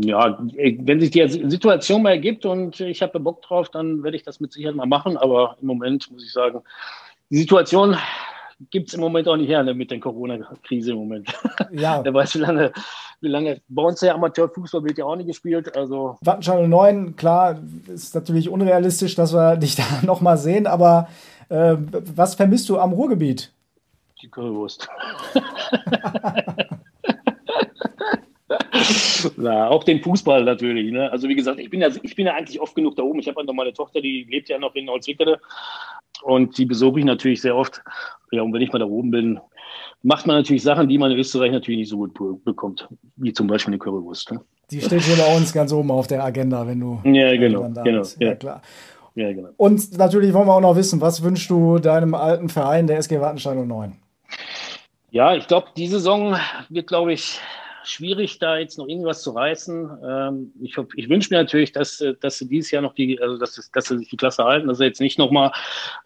ja, 0.04 0.38
wenn 0.40 1.00
sich 1.00 1.12
die 1.12 1.28
Situation 1.28 2.04
mal 2.04 2.12
ergibt 2.12 2.46
und 2.46 2.80
ich 2.80 3.02
habe 3.02 3.20
Bock 3.20 3.42
drauf, 3.42 3.70
dann 3.70 4.04
werde 4.04 4.18
ich 4.18 4.24
das 4.24 4.40
mit 4.40 4.54
Sicherheit 4.54 4.76
mal 4.76 4.86
machen. 4.86 5.18
Aber 5.18 5.58
im 5.62 5.68
Moment 5.68 6.12
muss 6.12 6.24
ich 6.24 6.32
sagen, 6.32 6.62
die 7.30 7.38
Situation 7.38 7.98
gibt 8.70 8.90
es 8.90 8.94
im 8.94 9.02
Moment 9.02 9.28
auch 9.28 9.38
nicht 9.38 9.50
her 9.50 9.64
ne, 9.64 9.74
mit 9.74 9.92
der 9.92 10.00
Corona-Krise 10.00 10.92
im 10.92 10.98
Moment. 10.98 11.34
Ja. 11.72 12.02
Wer 12.04 12.14
weiß, 12.14 12.36
wie 12.36 12.40
lange, 12.40 12.72
wie 13.22 13.28
lange. 13.28 13.62
Bei 13.68 13.84
uns 13.84 14.00
der 14.02 14.14
Amateurfußball 14.16 14.84
wird 14.84 14.98
ja 14.98 15.06
auch 15.06 15.16
nicht 15.16 15.28
gespielt. 15.28 15.76
Also. 15.76 16.18
Wattenscheid 16.22 16.68
9, 16.68 17.16
klar, 17.16 17.60
ist 17.88 18.14
natürlich 18.14 18.50
unrealistisch, 18.50 19.16
dass 19.16 19.34
wir 19.34 19.58
dich 19.58 19.76
da 19.78 19.84
nochmal 20.04 20.38
sehen, 20.38 20.68
aber 20.68 21.08
äh, 21.50 21.76
was 22.16 22.36
vermisst 22.36 22.70
du 22.70 22.78
am 22.78 22.94
Ruhrgebiet? 22.94 23.52
Die 24.22 24.30
Currywurst. 24.30 24.88
Na, 29.38 29.70
auch 29.70 29.84
den 29.84 30.02
Fußball 30.02 30.44
natürlich. 30.44 30.92
Ne? 30.92 31.12
Also 31.12 31.28
wie 31.28 31.36
gesagt, 31.36 31.60
ich 31.60 31.70
bin 31.70 31.82
ja, 31.82 31.90
ich 32.02 32.16
bin 32.16 32.26
ja 32.26 32.34
eigentlich 32.34 32.60
oft 32.60 32.76
genug 32.76 32.96
da 32.96 33.04
oben. 33.04 33.20
Ich 33.20 33.28
habe 33.28 33.42
ja 33.42 33.46
noch 33.46 33.54
meine 33.54 33.74
Tochter, 33.74 34.02
die 34.02 34.28
lebt 34.30 34.50
ja 34.50 34.58
noch 34.58 34.76
in 34.76 34.90
Holzwickede 34.90 35.40
und 36.24 36.58
die 36.58 36.66
besuche 36.66 37.00
ich 37.00 37.06
natürlich 37.06 37.42
sehr 37.42 37.56
oft. 37.56 37.82
Ja, 38.32 38.42
und 38.42 38.54
wenn 38.54 38.62
ich 38.62 38.72
mal 38.72 38.80
da 38.80 38.86
oben 38.86 39.12
bin, 39.12 39.40
macht 40.04 40.28
man 40.28 40.38
natürlich 40.38 40.64
Sachen, 40.64 40.88
die 40.88 40.98
man 40.98 41.12
in 41.12 41.18
Österreich 41.18 41.52
natürlich 41.52 41.80
nicht 41.80 41.90
so 41.90 41.98
gut 41.98 42.44
bekommt, 42.44 42.88
wie 43.18 43.34
zum 43.34 43.48
Beispiel 43.48 43.74
eine 43.74 43.80
Currywurst. 43.80 44.32
Ne? 44.32 44.42
Die 44.72 44.82
steht 44.82 45.02
hier 45.02 45.18
bei 45.18 45.36
uns 45.36 45.52
ganz 45.52 45.74
oben 45.74 45.92
auf 45.92 46.08
der 46.08 46.24
Agenda, 46.24 46.66
wenn 46.66 46.80
du. 46.80 47.02
Ja, 47.04 47.36
genau. 47.36 47.70
genau 47.84 48.04
ja. 48.20 48.28
ja, 48.28 48.36
klar. 48.36 48.62
Ja, 49.16 49.34
genau. 49.34 49.50
Und 49.58 49.98
natürlich 49.98 50.34
wollen 50.34 50.48
wir 50.48 50.56
auch 50.56 50.62
noch 50.62 50.76
wissen, 50.76 51.02
was 51.02 51.22
wünschst 51.22 51.50
du 51.50 51.80
deinem 51.80 52.16
alten 52.16 52.48
Verein, 52.48 52.88
der 52.88 52.98
SG 52.98 53.20
Wattenstein 53.20 53.68
09? 53.68 53.98
Ja, 55.12 55.36
ich 55.36 55.48
glaube, 55.48 55.68
die 55.76 55.88
Saison 55.88 56.38
wird, 56.70 56.88
glaube 56.88 57.12
ich, 57.12 57.42
schwierig, 57.84 58.40
da 58.40 58.58
jetzt 58.58 58.78
noch 58.78 58.88
irgendwas 58.88 59.22
zu 59.22 59.32
reißen. 59.32 59.92
Ähm, 60.04 60.54
ich 60.62 60.78
ich 60.96 61.10
wünsche 61.10 61.34
mir 61.34 61.40
natürlich, 61.40 61.72
dass, 61.72 62.04
dass 62.20 62.38
sie 62.38 62.48
dieses 62.48 62.72
Jahr 62.72 62.82
noch 62.82 62.94
die, 62.94 63.22
also 63.22 63.38
dass, 63.38 63.70
dass 63.74 63.86
sie 63.86 63.98
sich 63.98 64.10
die 64.10 64.18
Klasse 64.18 64.44
halten, 64.44 64.68
dass 64.68 64.80
er 64.80 64.88
jetzt 64.88 65.02
nicht 65.02 65.18
nochmal, 65.18 65.52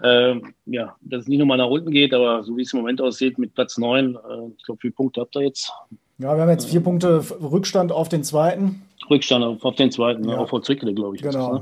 äh, 0.01 0.35
ja, 0.65 0.95
dass 1.01 1.23
es 1.23 1.27
nicht 1.27 1.39
nochmal 1.39 1.57
nach 1.57 1.69
unten 1.69 1.91
geht, 1.91 2.13
aber 2.13 2.43
so 2.43 2.55
wie 2.57 2.61
es 2.61 2.73
im 2.73 2.79
Moment 2.79 3.01
aussieht 3.01 3.37
mit 3.37 3.53
Platz 3.53 3.77
9, 3.77 4.15
äh, 4.15 4.17
ich 4.57 4.63
glaube, 4.63 4.79
wie 4.79 4.81
viele 4.81 4.93
Punkte 4.93 5.21
habt 5.21 5.35
ihr 5.35 5.43
jetzt? 5.43 5.71
Ja, 6.17 6.35
wir 6.35 6.43
haben 6.43 6.49
jetzt 6.49 6.69
vier 6.69 6.81
Punkte 6.81 7.23
Rückstand 7.41 7.91
auf 7.91 8.07
den 8.07 8.23
zweiten. 8.23 8.81
Rückstand 9.09 9.43
auf, 9.43 9.63
auf 9.65 9.75
den 9.75 9.91
zweiten, 9.91 10.21
ne? 10.21 10.33
ja. 10.33 10.37
auf 10.37 10.49
Zwickele, 10.61 10.93
glaube 10.93 11.15
ich. 11.15 11.21
Genau. 11.21 11.57
Das, 11.57 11.61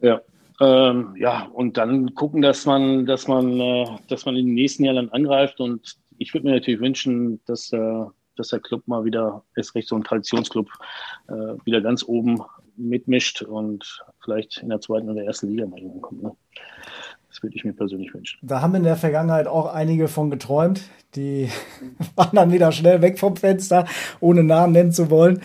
ne? 0.00 0.08
Ja. 0.08 0.20
Ähm, 0.60 1.14
ja, 1.16 1.48
und 1.54 1.78
dann 1.78 2.14
gucken, 2.14 2.42
dass 2.42 2.66
man, 2.66 3.06
dass 3.06 3.26
man, 3.28 3.58
äh, 3.58 3.86
dass 4.08 4.26
man 4.26 4.36
in 4.36 4.46
den 4.46 4.54
nächsten 4.54 4.84
Jahren 4.84 5.10
angreift. 5.10 5.58
Und 5.58 5.96
ich 6.18 6.34
würde 6.34 6.46
mir 6.46 6.54
natürlich 6.54 6.80
wünschen, 6.80 7.40
dass, 7.46 7.72
äh, 7.72 8.04
dass 8.40 8.48
der 8.48 8.60
Club 8.60 8.82
mal 8.86 9.04
wieder, 9.04 9.44
ist 9.54 9.74
recht 9.74 9.86
so 9.86 9.94
ein 9.94 10.04
Traditionsclub, 10.04 10.68
äh, 11.28 11.32
wieder 11.64 11.80
ganz 11.80 12.02
oben 12.02 12.42
mitmischt 12.76 13.42
und 13.42 14.02
vielleicht 14.24 14.58
in 14.58 14.70
der 14.70 14.80
zweiten 14.80 15.08
oder 15.08 15.22
ersten 15.22 15.48
Liga 15.48 15.66
mal 15.66 15.78
irgendwann 15.78 16.00
kommt. 16.00 16.22
Ne? 16.22 16.32
Das 17.28 17.42
würde 17.44 17.54
ich 17.54 17.64
mir 17.64 17.72
persönlich 17.72 18.12
wünschen. 18.12 18.40
Da 18.42 18.60
haben 18.60 18.74
in 18.74 18.82
der 18.82 18.96
Vergangenheit 18.96 19.46
auch 19.46 19.72
einige 19.72 20.08
von 20.08 20.30
geträumt. 20.30 20.82
Die 21.14 21.48
waren 22.16 22.34
dann 22.34 22.52
wieder 22.52 22.72
schnell 22.72 23.02
weg 23.02 23.18
vom 23.18 23.36
Fenster, 23.36 23.86
ohne 24.18 24.42
Namen 24.42 24.72
nennen 24.72 24.92
zu 24.92 25.10
wollen. 25.10 25.40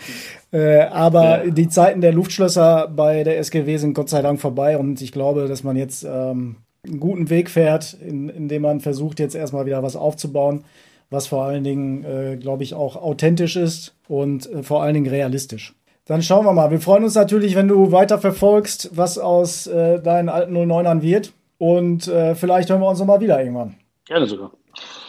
Äh, 0.52 0.80
aber 0.86 1.44
ja. 1.44 1.50
die 1.50 1.68
Zeiten 1.68 2.00
der 2.00 2.12
Luftschlösser 2.12 2.88
bei 2.88 3.22
der 3.22 3.38
SGW 3.38 3.76
sind 3.76 3.94
Gott 3.94 4.08
sei 4.08 4.22
Dank 4.22 4.40
vorbei 4.40 4.78
und 4.78 5.00
ich 5.00 5.12
glaube, 5.12 5.46
dass 5.46 5.62
man 5.62 5.76
jetzt 5.76 6.04
ähm, 6.04 6.56
einen 6.84 7.00
guten 7.00 7.30
Weg 7.30 7.50
fährt, 7.50 7.94
in, 7.94 8.30
indem 8.30 8.62
man 8.62 8.80
versucht, 8.80 9.20
jetzt 9.20 9.34
erstmal 9.34 9.66
wieder 9.66 9.82
was 9.82 9.96
aufzubauen 9.96 10.64
was 11.10 11.26
vor 11.26 11.44
allen 11.44 11.64
Dingen, 11.64 12.04
äh, 12.04 12.36
glaube 12.36 12.62
ich, 12.62 12.74
auch 12.74 12.96
authentisch 12.96 13.56
ist 13.56 13.94
und 14.08 14.50
äh, 14.50 14.62
vor 14.62 14.82
allen 14.82 14.94
Dingen 14.94 15.08
realistisch. 15.08 15.74
Dann 16.06 16.22
schauen 16.22 16.44
wir 16.44 16.52
mal. 16.52 16.70
Wir 16.70 16.80
freuen 16.80 17.04
uns 17.04 17.14
natürlich, 17.14 17.56
wenn 17.56 17.68
du 17.68 17.90
weiter 17.90 18.18
verfolgst, 18.18 18.90
was 18.94 19.18
aus 19.18 19.66
äh, 19.66 20.00
deinen 20.00 20.28
alten 20.28 20.56
09ern 20.56 21.02
wird. 21.02 21.32
Und 21.58 22.06
äh, 22.06 22.34
vielleicht 22.34 22.70
hören 22.70 22.80
wir 22.80 22.88
uns 22.88 23.00
nochmal 23.00 23.20
wieder 23.20 23.40
irgendwann. 23.40 23.74
Gerne 24.04 24.26
sogar. 24.26 24.52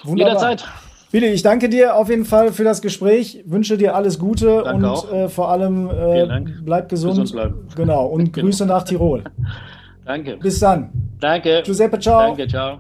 Wunderbar. 0.04 0.34
Jederzeit. 0.34 0.66
Willi, 1.12 1.28
ich 1.28 1.42
danke 1.42 1.70
dir 1.70 1.96
auf 1.96 2.10
jeden 2.10 2.26
Fall 2.26 2.52
für 2.52 2.66
das 2.66 2.82
Gespräch, 2.82 3.44
wünsche 3.46 3.78
dir 3.78 3.96
alles 3.96 4.20
Gute 4.20 4.64
danke 4.66 4.92
und 4.92 5.12
äh, 5.12 5.30
vor 5.30 5.50
allem 5.50 5.90
äh, 5.90 6.28
bleib 6.64 6.90
gesund. 6.90 7.14
gesund 7.14 7.32
bleiben. 7.32 7.68
Genau, 7.76 8.08
und 8.08 8.26
genau. 8.34 8.48
Grüße 8.48 8.66
nach 8.66 8.84
Tirol. 8.84 9.24
danke. 10.04 10.38
Bis 10.38 10.60
dann. 10.60 10.90
Danke. 11.20 11.62
Giuseppe, 11.64 12.00
ciao. 12.00 12.28
Danke, 12.28 12.48
ciao. 12.48 12.78